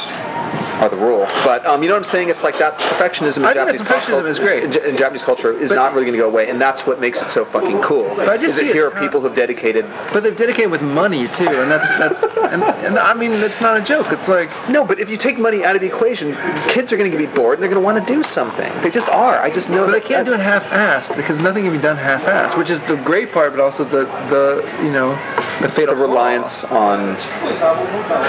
[0.82, 2.28] are the rule, but um, you know what I'm saying?
[2.28, 4.64] It's like that perfectionism in I think Japanese perfectionism culture is great.
[4.64, 7.00] In, in Japanese culture is But- not really going to go away, and that's what
[7.00, 8.12] makes it so fucking cool.
[8.16, 10.82] But I just is see it here are people who've dedicated But they've dedicated with
[10.82, 14.08] money too, and that's that's and, and I mean it's not a joke.
[14.10, 16.34] It's like No, but if you take money out of the equation,
[16.68, 18.72] kids are going to be bored and they're going to want to do something.
[18.82, 19.38] They just are.
[19.38, 22.58] I just know But they can't do it half-assed because nothing can be done half-assed,
[22.58, 24.04] which is the great part, but also the
[24.34, 25.14] the you know
[25.60, 27.16] the fatal the reliance on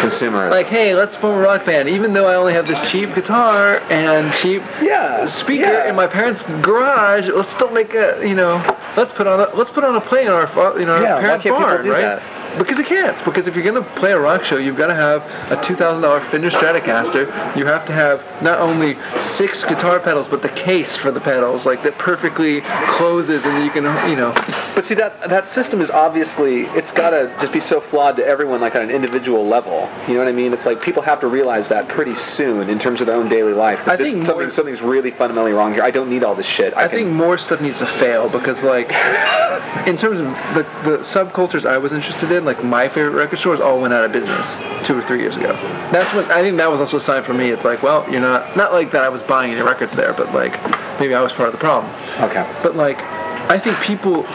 [0.01, 0.51] consumers.
[0.51, 3.79] Like, hey, let's form a rock band, even though I only have this cheap guitar
[3.89, 5.89] and cheap Yeah, speaker yeah.
[5.89, 7.25] in my parents' garage.
[7.33, 8.57] Let's still make a, you know,
[8.97, 11.21] let's put on a let's put on a play in our you know Yeah, our
[11.21, 12.01] parents' barn, do right?
[12.01, 12.43] that?
[12.57, 13.17] Because it can't.
[13.25, 16.01] Because if you're gonna play a rock show, you've got to have a two thousand
[16.03, 17.55] dollar Fender Stratocaster.
[17.57, 18.95] You have to have not only
[19.37, 22.61] six guitar pedals, but the case for the pedals, like that perfectly
[22.97, 24.33] closes, and you can, you know,
[24.75, 28.25] But see that that system is obviously it's got to just be so flawed to
[28.25, 29.89] everyone like on an individual level.
[30.07, 30.53] You know what I mean?
[30.53, 33.53] It's like people have to realize that pretty soon in terms of their own daily
[33.53, 33.79] life.
[33.88, 35.84] I think something more- something's really fundamentally wrong here.
[35.84, 36.73] I don't need all this shit.
[36.75, 38.88] I, I can, think more stuff needs to fail because, like,
[39.88, 40.25] in terms of
[40.55, 44.03] the, the subcultures I was interested in, like my favorite record stores all went out
[44.03, 44.45] of business
[44.88, 45.53] two or three years ago.
[45.91, 47.49] That's when I think that was also a sign for me.
[47.51, 50.34] It's like, well, you're not not like that I was buying any records there, but
[50.34, 50.53] like
[50.99, 51.91] maybe I was part of the problem.
[52.21, 52.43] okay.
[52.63, 54.25] But like, I think people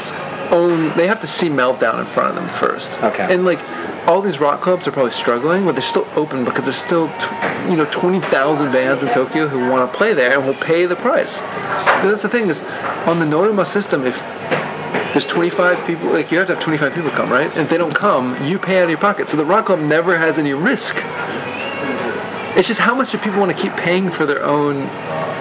[0.53, 2.89] own they have to see meltdown in front of them first.
[3.03, 3.33] Okay.
[3.33, 3.59] And like,
[4.09, 7.71] all these rock clubs are probably struggling, but they're still open because there's still, t-
[7.71, 10.97] you know, 20,000 bands in Tokyo who want to play there and will pay the
[10.97, 11.33] price.
[11.33, 12.59] But that's the thing is,
[13.07, 14.15] on the noruma system, if
[15.13, 17.51] there's 25 people, like you have to have 25 people come, right?
[17.51, 19.29] And if they don't come, you pay out of your pocket.
[19.31, 20.95] So the rock club never has any risk.
[22.57, 24.83] It's just how much do people want to keep paying for their own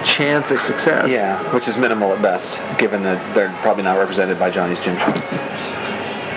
[0.04, 1.08] chance of success?
[1.08, 5.14] Yeah, which is minimal at best, given that they're probably not represented by Johnny's Jimusho.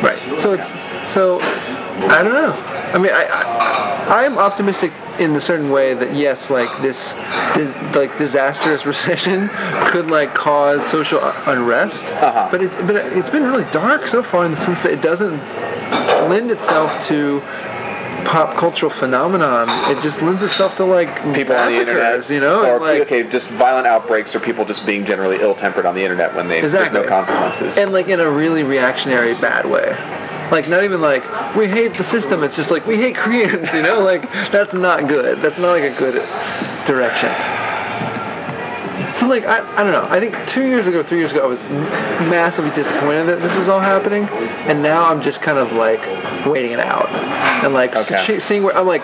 [0.01, 0.41] Right.
[0.41, 2.53] So it's so I don't know.
[2.53, 6.97] I mean, I, I I'm optimistic in a certain way that yes, like this,
[7.55, 9.49] dis- like disastrous recession
[9.91, 12.03] could like cause social unrest.
[12.03, 12.49] Uh-huh.
[12.51, 15.37] But it's but it's been really dark so far in the sense that it doesn't
[16.29, 17.41] lend itself to
[18.25, 19.69] pop cultural phenomenon.
[19.95, 23.23] It just lends itself to like People on the internet, you know, or like, okay,
[23.29, 26.99] just violent outbreaks, or people just being generally ill-tempered on the internet when they Exactly.
[26.99, 27.77] there's no consequences.
[27.77, 29.95] and like in a really reactionary bad way
[30.51, 31.23] like not even like
[31.55, 35.07] we hate the system it's just like we hate koreans you know like that's not
[35.07, 36.15] good that's not like a good
[36.85, 37.70] direction
[39.19, 41.45] so like I, I don't know i think two years ago three years ago i
[41.47, 41.61] was
[42.29, 44.23] massively disappointed that this was all happening
[44.69, 45.99] and now i'm just kind of like
[46.45, 47.09] waiting it out
[47.63, 48.39] and like Okay.
[48.39, 49.01] seeing where i'm like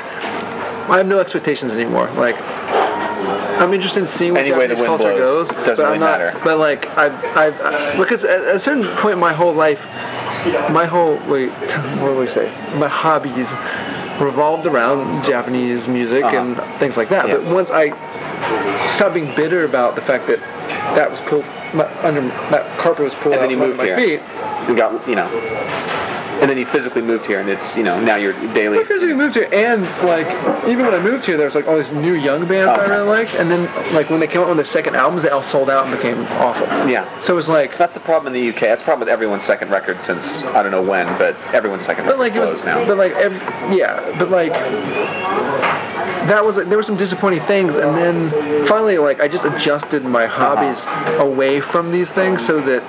[0.89, 2.35] i have no expectations anymore like
[3.59, 6.19] I'm interested in seeing where Any Japanese culture blows, goes, doesn't but really I'm not,
[6.19, 6.39] matter.
[6.43, 9.79] But like I've, I've, I, because at, at a certain point in my whole life,
[10.71, 12.45] my whole wait, what do we say?
[12.77, 13.47] My hobbies
[14.21, 16.37] revolved around Japanese music Uh-huh.
[16.37, 17.27] and things like that.
[17.27, 17.37] Yeah.
[17.37, 17.89] But once I
[18.95, 20.39] stopped being bitter about the fact that
[20.95, 22.21] that was pulled my, under
[22.51, 23.97] that carpet was pulled And then you moved my here.
[23.97, 24.19] feet.
[24.19, 25.27] and got you know,
[26.41, 28.79] and then you physically moved here, and it's you know now you're daily.
[28.79, 30.27] I physically moved here, and like
[30.67, 32.89] even when I moved here, there was like all these new young bands I oh,
[32.89, 35.43] really liked, and then like when they came out with their second albums, they all
[35.43, 36.67] sold out and became awful.
[36.89, 37.05] Yeah.
[37.23, 38.61] So it was like, That's the problem in the UK.
[38.61, 42.05] That's the problem with everyone's second record since I don't know when, but everyone's second
[42.05, 42.85] but record like it was, now.
[42.85, 43.33] but like ev
[43.73, 44.51] yeah, but like
[46.27, 50.25] that was there were some disappointing things, and then finally like I just adjusted my
[50.27, 50.77] hobbies
[51.21, 52.83] away from these things so that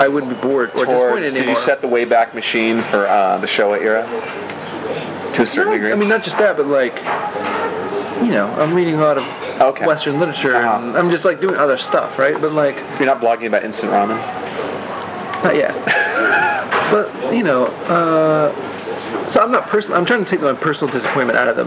[0.00, 3.38] I wouldn't be bored or Towards, disappointed did you set the Wayback Machine for uh,
[3.38, 4.02] the Showa era
[5.34, 5.92] to a certain No, degree?
[5.92, 6.94] I mean, not just that, but like,
[8.24, 9.24] you know, I'm reading a lot of
[9.60, 9.86] Okay.
[9.86, 10.84] Western literature, Uh-huh.
[10.86, 12.38] and I'm just like doing other stuff, right?
[12.40, 14.18] But like, you're not blogging about instant ramen.
[15.42, 15.72] not yet.
[16.92, 19.96] but you know, uh, so I'm not personal.
[19.96, 21.64] I'm trying to take my personal disappointment out of the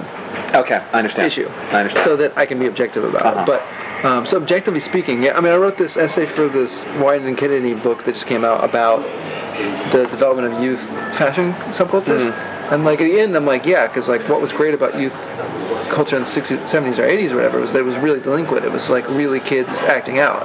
[0.55, 1.31] Okay, I understand.
[1.31, 2.05] issue, I understand.
[2.05, 3.41] so that I can be objective about Uh-huh.
[3.41, 3.45] it.
[3.45, 6.71] But um, so objectively speaking, yeah, I mean, I wrote this essay for this
[7.01, 9.01] Wine and Kennedy book that just came out about
[9.93, 10.79] the development of youth
[11.17, 12.31] fashion subcultures.
[12.31, 12.58] Mm-hmm.
[12.71, 15.13] And like at the end, I'm like, yeah, because like what was great about youth
[15.93, 18.63] culture in the 60s, 70s or 80s or whatever was that it was really delinquent.
[18.63, 20.43] It was like really kids acting out.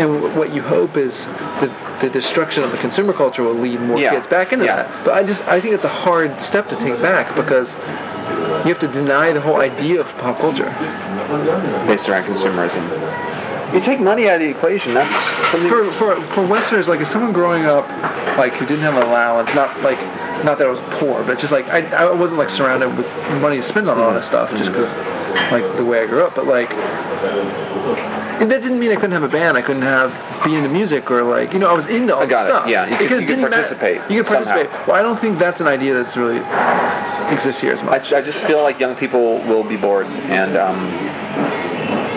[0.00, 1.12] And w- what you hope is
[1.60, 4.10] that the destruction of the consumer culture will lead more Yeah.
[4.12, 4.76] kids back into Yeah.
[4.84, 5.04] that.
[5.04, 7.68] But I just I think it's a hard step to take back because
[8.64, 10.70] you have to deny the whole idea of pop culture.
[11.86, 12.84] Based around consumerism.
[13.74, 14.94] You take money out of the equation.
[14.94, 15.68] That's something.
[15.70, 17.86] For, for, for Westerners, like, if someone growing up,
[18.36, 20.00] like, who didn't have an allowance, not, like,
[20.44, 23.06] not that I was poor, but just, like, I, I wasn't, like, surrounded with
[23.40, 24.90] money to spend on all this stuff, just because,
[25.52, 26.70] like, the way I grew up, but, like,
[28.40, 30.10] and that didn't mean I couldn't have a band, I couldn't have,
[30.44, 32.56] be into music, or, like, you know, I was into all I got this it.
[32.56, 32.68] stuff.
[32.68, 34.86] Yeah, you could- you could matter- participate You could somehow.
[34.88, 36.38] Well, I don't think that's an idea that's really
[37.34, 38.16] exists here as I.
[38.16, 40.90] I just feel like young people will be bored, and um,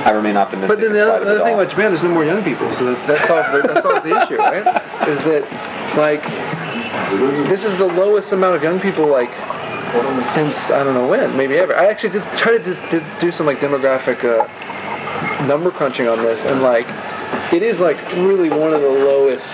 [0.03, 0.69] I remain optimistic.
[0.77, 2.85] But then the other, the other thing about Japan, there's no more young people, so
[2.85, 4.67] that, that solves the, that solves the issue, right?
[5.07, 5.43] Is that
[5.97, 6.23] like
[7.49, 9.29] this is the lowest amount of young people like
[10.33, 11.75] since I don't know when, maybe ever.
[11.75, 16.21] I actually did try to d- d- do some like demographic uh, number crunching on
[16.23, 16.87] this, and like
[17.53, 19.45] it is like really one of the lowest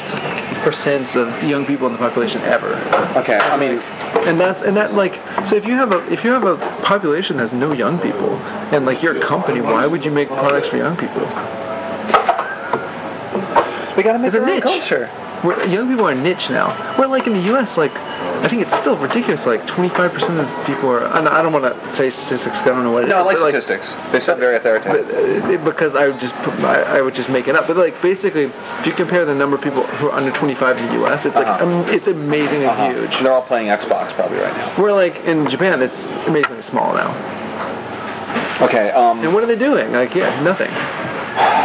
[0.63, 2.75] percents of young people in the population ever.
[3.17, 3.79] Okay, I mean,
[4.27, 5.13] And that's and that like
[5.47, 8.35] so if you have a if you have a population that's no young people
[8.73, 11.21] and like you're company, why would you make products for young people?
[13.97, 14.63] We gotta make It's a our own niche.
[14.63, 15.09] culture.
[15.43, 16.95] Where young people are niche now.
[16.99, 19.45] We're like in the U.S., like I think it's still ridiculous.
[19.45, 21.05] Like 25% of people are.
[21.17, 22.57] and I don't want to say statistics.
[22.59, 23.11] 'cause I don't know what it is.
[23.11, 23.93] No, I like but, statistics.
[24.11, 25.61] They sound very But, authoritative.
[25.61, 27.67] uh, because I would just put, I, I would just make it up.
[27.67, 30.85] But like basically, if you compare the number of people who are under 25 in
[30.87, 31.63] the U.S., it's like Uh-huh.
[31.65, 32.89] um, it's amazingly Uh-huh.
[32.91, 33.11] huge.
[33.23, 34.73] They're all playing Xbox probably right now.
[34.81, 35.95] We're like in Japan, it's
[36.27, 37.11] amazingly small now.
[38.61, 38.91] Okay.
[38.91, 39.91] Um, And what are they doing?
[39.93, 40.71] Like yeah, nothing.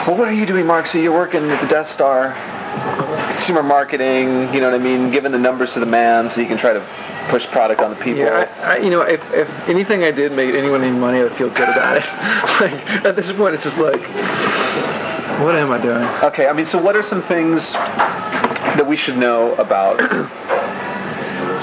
[0.06, 0.86] Well, what are you doing, Mark?
[0.86, 2.34] So you're working at the Death Star,
[3.34, 4.52] consumer marketing.
[4.54, 5.10] You know what I mean?
[5.10, 6.80] Giving the numbers to the man so you can try to
[7.30, 8.20] push product on the people.
[8.20, 11.24] Yeah, I, I, you know, if, if anything I did made anyone any money, I
[11.24, 12.04] would feel good about it.
[12.60, 14.00] like at this point, it's just like,
[15.40, 16.02] what am I doing?
[16.32, 19.98] Okay, I mean, so what are some things that we should know about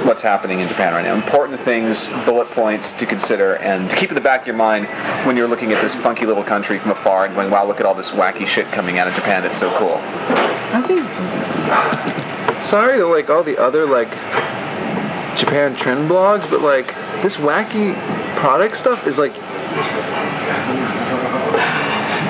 [0.06, 1.16] what's happening in Japan right now?
[1.16, 4.88] Important things, bullet points to consider, and to keep in the back of your mind
[5.26, 7.86] when you're looking at this funky little country from afar and going, wow, look at
[7.86, 9.44] all this wacky shit coming out of Japan.
[9.46, 9.96] It's so cool.
[9.96, 12.70] I think.
[12.70, 14.10] Sorry to like all the other like
[15.38, 16.88] Japan trend blogs, but like
[17.24, 17.94] this wacky
[18.38, 19.34] product stuff is like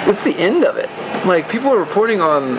[0.07, 0.89] it's the end of it.
[1.25, 2.57] Like people are reporting on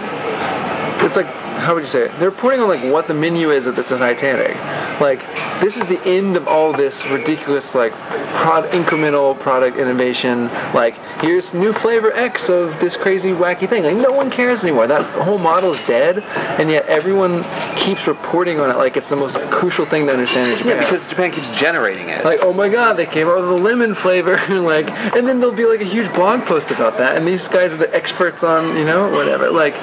[1.04, 2.18] it's like how would you say it?
[2.18, 4.56] They're reporting on like what the menu is at the Titanic.
[5.00, 5.20] Like
[5.62, 10.46] this is the end of all this ridiculous like prod incremental product innovation.
[10.74, 13.84] Like here's new flavor X of this crazy wacky thing.
[13.84, 14.86] Like no one cares anymore.
[14.86, 17.44] That whole model is dead, and yet everyone
[17.76, 20.82] keeps reporting on it like it's the most crucial thing to understand in Japan.
[20.82, 22.24] Yeah, because Japan keeps generating it.
[22.24, 25.54] Like, oh my god, they came out with a lemon flavor, like, and then there'll
[25.54, 28.76] be like a huge blog post about that, and these guys are the experts on,
[28.76, 29.50] you know, whatever.
[29.50, 29.74] Like,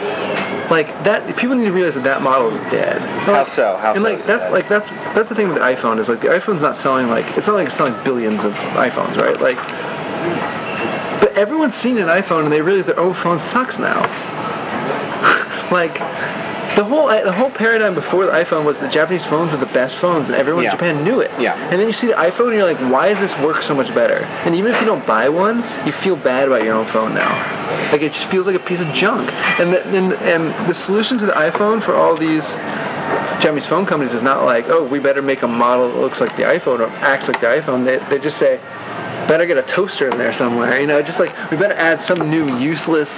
[0.70, 1.38] like that.
[1.38, 3.02] People need to realize that that model is dead.
[3.02, 3.78] How so?
[3.78, 6.22] How and so like that's like that's that's the thing with the iPhone is like
[6.22, 9.40] the iPhone's not selling like it's not like it's selling billions of iPhones, right?
[9.40, 9.58] Like,
[11.22, 14.02] but everyone's seen an iPhone and they realize their own oh, phone sucks now.
[15.72, 16.00] like.
[16.76, 19.98] The whole the whole paradigm before the iPhone was the Japanese phones were the best
[19.98, 20.72] phones, and everyone Yeah.
[20.72, 21.32] in Japan knew it.
[21.40, 21.56] Yeah.
[21.56, 23.94] And then you see the iPhone, and you're like, why does this work so much
[23.94, 24.20] better?
[24.46, 27.32] And even if you don't buy one, you feel bad about your own phone now.
[27.92, 29.30] Like it just feels like a piece of junk.
[29.60, 32.46] And the, and, and the solution to the iPhone for all these
[33.42, 36.36] Japanese phone companies is not like, oh, we better make a model that looks like
[36.38, 37.86] the iPhone or acts like the iPhone.
[37.86, 38.60] They, they just say,
[39.30, 40.82] better get a toaster in there somewhere.
[40.82, 43.10] You know, just like we better add some new useless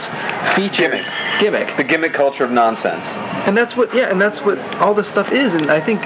[0.55, 1.05] feature Gimmick.
[1.39, 1.77] gimmick.
[1.77, 3.05] the gimmick culture of nonsense.
[3.47, 5.53] And that's what, yeah, and that's what all this stuff is.
[5.53, 6.03] And I think,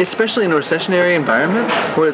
[0.00, 2.12] especially in a recessionary environment, where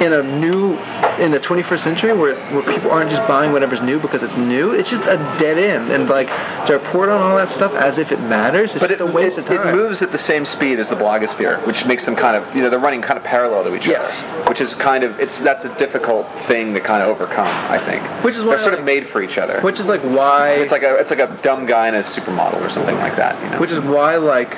[0.00, 0.74] in a new,
[1.22, 4.72] in the 21st century, where where people aren't just buying whatever's new because it's new,
[4.72, 5.90] it's just a dead end.
[5.90, 6.28] And like
[6.66, 9.12] to report on all that stuff as if it matters, it's But just it, a
[9.12, 9.68] waste it, of time.
[9.68, 12.62] it moves at the same speed as the blogosphere, which makes them kind of, you
[12.62, 14.10] know, they're running kind of parallel to each Yes.
[14.22, 17.78] other, which is kind of, it's that's a difficult thing to kind of overcome, I
[17.84, 18.02] think.
[18.24, 19.60] Which is why they're sort I of made for each other.
[19.62, 20.50] Which is like why.
[20.52, 23.42] it's like a it's like a dumb guy in a supermodel or something like that,
[23.42, 23.60] you know.
[23.60, 24.50] which is why like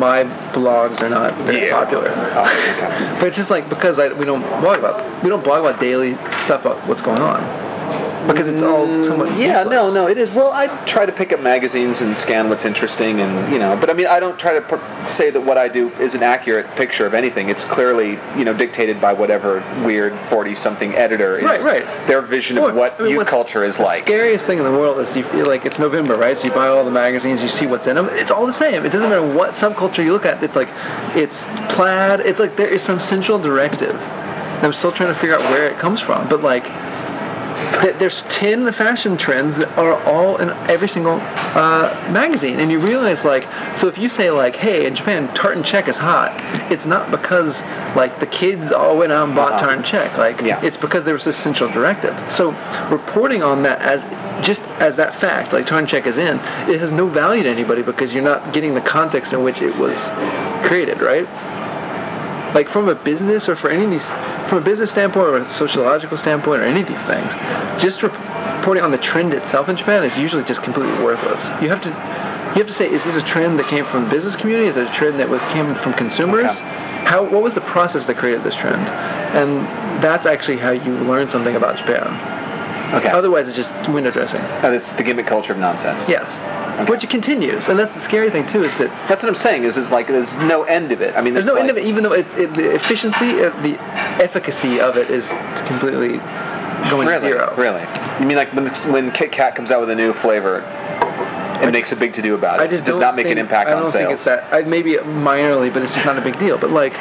[0.00, 0.24] my
[0.54, 1.78] blogs are not very Yeah.
[1.84, 2.10] popular.
[2.10, 3.16] Oh, okay.
[3.20, 6.14] But it's just like because I, we don't blog about we don't blog about daily
[6.44, 7.74] stuff about what's going on
[8.26, 9.70] because it's all somewhat mm, Yeah, useless.
[9.70, 10.30] no, no, it is.
[10.30, 13.90] Well, I try to pick up magazines and scan what's interesting, and you know, but
[13.90, 16.64] I mean, I don't try to pr- say that what I do is an accurate
[16.74, 17.50] picture of anything.
[17.50, 21.44] It's clearly, you know, dictated by whatever weird forty-something editor is.
[21.44, 22.08] Right, right.
[22.08, 24.04] Their vision of what I mean, youth culture is the like.
[24.04, 26.38] scariest thing in the world is you feel like it's November, right?
[26.38, 28.08] So you buy all the magazines, you see what's in them.
[28.12, 28.86] It's all the same.
[28.86, 30.42] It doesn't matter what subculture you look at.
[30.42, 30.68] It's like
[31.14, 31.36] it's
[31.74, 32.20] plaid.
[32.20, 33.94] It's like there is some central directive.
[34.64, 36.64] And I'm still trying to figure out where it comes from, but like.
[37.98, 43.24] There's 10 fashion trends that are all in every single uh, magazine, and you realize
[43.24, 43.44] like,
[43.78, 46.32] so if you say like, hey, in Japan, tartan check is hot,
[46.72, 47.56] it's not because
[47.96, 49.66] like the kids all went out and bought Uh-huh.
[49.66, 50.60] tartan check, like Yeah.
[50.64, 52.14] it's because there was this central directive.
[52.32, 52.50] So
[52.90, 54.00] reporting on that as
[54.44, 56.38] just as that fact, like tartan check is in,
[56.68, 59.76] it has no value to anybody because you're not getting the context in which it
[59.76, 59.96] was
[60.66, 61.28] created, right?
[62.54, 64.08] Like from a business or for any of these,
[64.54, 67.26] from a business standpoint or a sociological standpoint or any of these things,
[67.82, 71.42] just reporting on the trend itself in Japan is usually just completely worthless.
[71.60, 74.10] You have to, you have to say, is this a trend that came from the
[74.10, 74.68] business community?
[74.68, 76.46] Is it a trend that was came from consumers?
[76.46, 76.60] Okay.
[77.02, 78.86] How, what was the process that created this trend?
[79.34, 79.66] And
[80.00, 82.06] that's actually how you learn something about Japan.
[82.94, 83.08] Okay.
[83.10, 84.40] Otherwise, it's just window dressing.
[84.40, 86.08] Oh, and it's the gimmick culture of nonsense.
[86.08, 86.24] Yes.
[86.88, 89.62] Which it continues, and that's the scary thing too, is that That's what I'm saying.
[89.64, 91.14] Is is like there's no end of it.
[91.16, 93.76] I mean, There's it's no end of it, even though it, it, the efficiency, the
[94.22, 95.24] efficacy of it is
[95.68, 96.18] completely
[96.90, 97.54] going Really, to zero.
[97.56, 97.82] really.
[98.20, 101.92] You mean like when when Kit Kat comes out with a new flavor, and makes
[101.92, 102.64] a big to do about it.
[102.64, 104.06] I just does don't make think, an impact I on don't sales.
[104.08, 104.52] think it's that.
[104.52, 106.58] I, maybe minorly, but it's just not a big deal.
[106.58, 106.92] But like,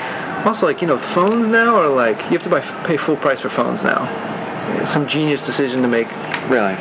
[0.46, 3.42] also like you know, phones now are like you have to buy pay full price
[3.42, 4.06] for phones now.
[4.92, 6.08] Some genius decision to make
[6.50, 6.76] really.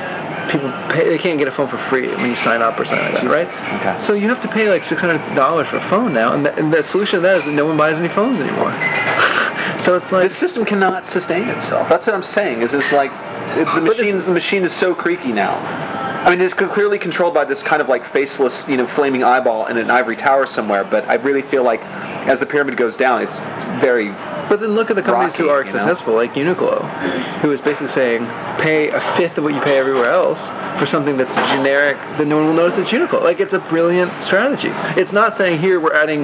[0.51, 1.09] people pay.
[1.09, 3.27] They can't get a phone for free when you sign up or something like that,
[3.27, 3.49] right?
[3.81, 4.07] Okay.
[4.07, 6.55] So you have to pay like six hundred dollars for a phone now, and the,
[6.57, 8.73] and the solution to that is that no one buys any phones anymore.
[9.85, 11.89] so it's like The system cannot sustain itself.
[11.89, 12.63] That's what I'm saying.
[12.63, 13.11] Is it's like
[13.57, 14.25] it, the machines.
[14.25, 15.59] The machine is so creaky now.
[16.23, 19.67] I mean, it's clearly controlled by this kind of like faceless, you know, flaming eyeball
[19.67, 20.85] in an ivory tower somewhere.
[20.85, 23.37] But I really feel like as the pyramid goes down, it's
[23.83, 24.11] very
[24.49, 25.87] But then look at the companies who rocky, are you know?
[25.87, 28.27] successful, like Uniqlo, who is basically saying
[28.61, 30.41] pay a fifth of what you pay everywhere else
[30.79, 33.23] for something that's generic that no one will notice it's Uniqlo.
[33.23, 34.71] Like it's a brilliant strategy.
[35.01, 36.23] It's not saying here we're adding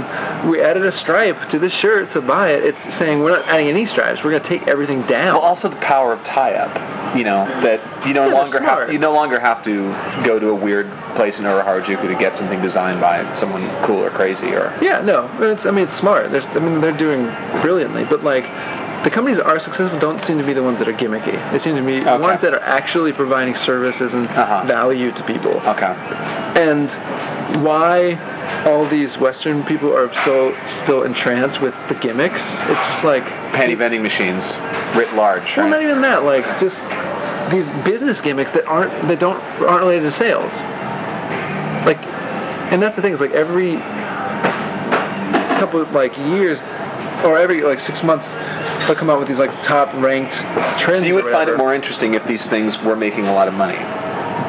[0.51, 2.65] we added a stripe to this shirt to buy it.
[2.65, 4.23] It's saying we're not adding any stripes.
[4.23, 5.35] We're gonna take everything down.
[5.35, 6.98] Well, also the power of tie-up.
[7.17, 8.85] You know that you no Yeah, longer smart.
[8.87, 9.91] have you no longer have to
[10.25, 14.05] go to a weird place in Ura Harajuku to get something designed by someone cool
[14.05, 14.77] or crazy or.
[14.83, 16.31] Yeah, no, it's, I mean, it's smart.
[16.31, 17.25] There's, I mean, they're doing
[17.63, 18.45] brilliantly, but like,
[19.05, 21.33] the companies that are successful don't seem to be the ones that are gimmicky.
[21.53, 22.19] They seem to be Okay.
[22.21, 24.65] ones that are actually providing services and Uh-huh.
[24.67, 25.63] value to people.
[25.65, 25.95] Okay.
[26.59, 26.91] And
[27.57, 28.15] why
[28.65, 32.43] all these Western people are so still entranced with the gimmicks?
[32.43, 34.45] It's like Penny vending machines,
[34.97, 35.45] writ large.
[35.57, 35.71] well, right?
[35.71, 36.25] not even that.
[36.25, 36.77] Like just
[37.51, 40.53] these business gimmicks that aren't that don't aren't related to sales.
[41.87, 41.99] Like,
[42.73, 43.15] and that's the thing.
[43.15, 43.77] Is like every
[45.59, 46.59] couple of like years,
[47.25, 48.27] or every like six months,
[48.87, 50.35] they'll come out with these like top ranked
[50.79, 51.01] trends.
[51.01, 53.55] So you would find it more interesting if these things were making a lot of
[53.55, 53.79] money.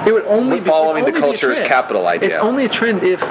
[0.10, 2.30] It would only be following the only a culture is capital idea.
[2.30, 3.22] It's only a trend if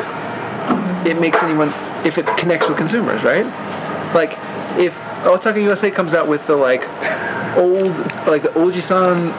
[1.04, 1.74] it makes anyone
[2.06, 3.44] if it connects with consumers, right?
[4.14, 4.34] Like
[4.78, 4.92] if
[5.24, 6.82] Otaku USA comes out with the like
[7.56, 7.96] old
[8.28, 9.34] like the Oji-san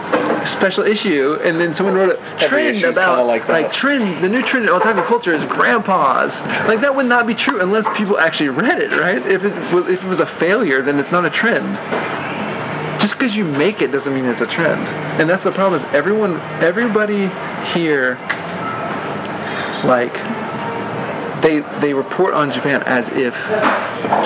[0.57, 4.21] special issue, and then someone wrote a trend about kinda like trend.
[4.21, 6.37] The new trend in otaku culture is grandpas.
[6.67, 9.25] Like that would not be true unless people actually read it, right?
[9.25, 11.77] If it was if it was a failure, then it's not a trend.
[12.99, 14.87] Just because you make it doesn't mean it's a trend.
[15.19, 17.27] And that's the problem is everyone, everybody
[17.73, 18.17] here,
[19.85, 20.13] like,
[21.41, 23.33] they they report on Japan as if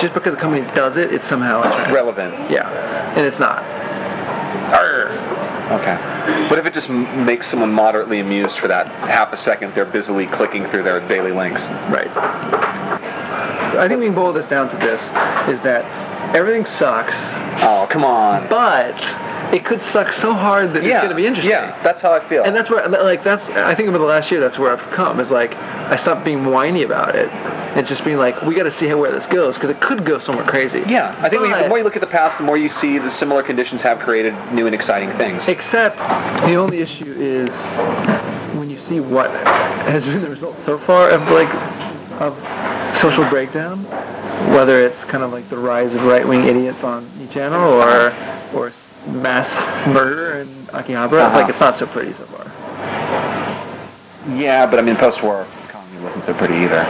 [0.00, 1.92] just because a company does it, it's somehow a trend.
[1.92, 2.50] Relevant.
[2.50, 3.62] Yeah, and it's not.
[5.70, 5.96] Okay.
[6.50, 9.74] What if it just makes someone moderately amused for that half a second?
[9.74, 11.62] They're busily clicking through their daily links.
[11.88, 12.08] Right.
[13.76, 15.00] I think we can boil this down to this:
[15.48, 15.84] is that
[16.34, 17.14] everything sucks,
[17.62, 18.48] Oh, come on.
[18.48, 18.94] but
[19.54, 21.50] it could suck so hard that it's going to be interesting.
[21.50, 22.42] Yeah, that's how I feel.
[22.42, 25.20] And that's where, like, that's, I think over the last year, that's where I've come,
[25.20, 28.88] is like, I stopped being whiny about it, and just being like, we gotta see
[28.88, 30.82] how, where this goes, because it could go somewhere crazy.
[30.88, 32.98] yeah, I think you, the more you look at the past, the more you see
[32.98, 35.46] the similar conditions have created new and exciting things.
[35.46, 37.50] Except, the only issue is,
[38.58, 41.52] when you see what has been the result so far of, like,
[42.20, 42.34] of
[42.96, 43.84] social breakdown,
[44.52, 48.12] whether it's kind of like the rise of right-wing idiots on each channel, or,
[48.54, 48.72] or
[49.06, 49.48] mass
[49.88, 51.40] murder in Akihabara, Uh-huh.
[51.40, 52.44] like, it's not so pretty so far.
[54.36, 56.82] Yeah, but I mean, post-war economy wasn't so pretty either.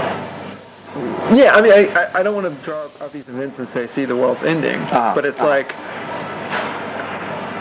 [1.34, 3.88] Yeah, I mean, I, I, I don't want to draw up these events and say,
[3.94, 4.76] see, the world's ending.
[4.78, 5.48] Uh-huh, But it's uh-huh.
[5.48, 5.74] like,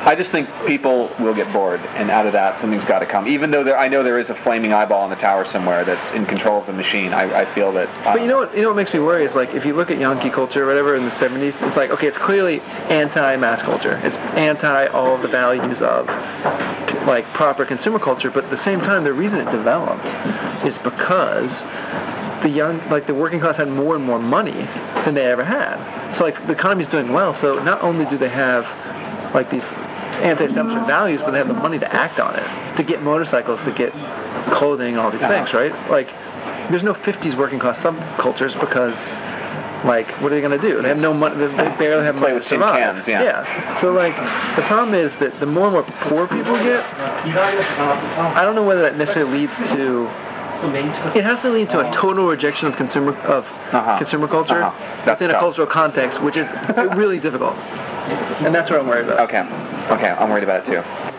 [0.05, 3.25] I just think people will get bored, and out of that, something's got to come.
[3.27, 6.11] Even though there, I know there is a flaming eyeball in the tower somewhere that's
[6.11, 7.87] in control of the machine, I, I feel that.
[8.05, 8.55] uh, but you know what?
[8.55, 10.67] You know what makes me worry is like if you look at Yankee culture or
[10.67, 13.99] whatever in the 70s, it's like okay, it's clearly anti-mass culture.
[14.03, 16.07] It's anti all of the values of
[17.07, 18.29] like proper consumer culture.
[18.29, 20.05] But at the same time, the reason it developed
[20.65, 21.51] is because
[22.43, 24.67] the young, like the working class, had more and more money
[25.05, 26.15] than they ever had.
[26.17, 27.33] So like the economy's doing well.
[27.33, 28.65] So not only do they have
[29.33, 29.63] like these
[30.21, 33.71] anti-establishment values, but they have the money to act on it, to get motorcycles, to
[33.71, 33.91] get
[34.53, 35.73] clothing, all these things, right?
[35.89, 36.07] Like,
[36.69, 38.95] there's no 50s working class subcultures because,
[39.85, 40.81] like, what are they going to do?
[40.81, 41.35] They have no money.
[41.35, 41.47] They
[41.77, 42.79] barely have money to survive.
[42.79, 43.23] cans, yeah.
[43.23, 43.81] Yeah.
[43.81, 44.15] So like,
[44.55, 48.81] the problem is that the more and more poor people get, I don't know whether
[48.83, 50.07] that necessarily leads to.
[51.15, 53.43] It has to lead to a total rejection of consumer of
[53.73, 53.97] Uh-huh.
[53.97, 55.05] consumer culture Uh-huh.
[55.05, 56.47] That's within a cultural context, which is
[56.95, 57.55] really difficult.
[58.43, 59.19] And that's what I'm worried about.
[59.29, 59.41] Okay.
[59.93, 61.12] Okay, I'm worried about it too.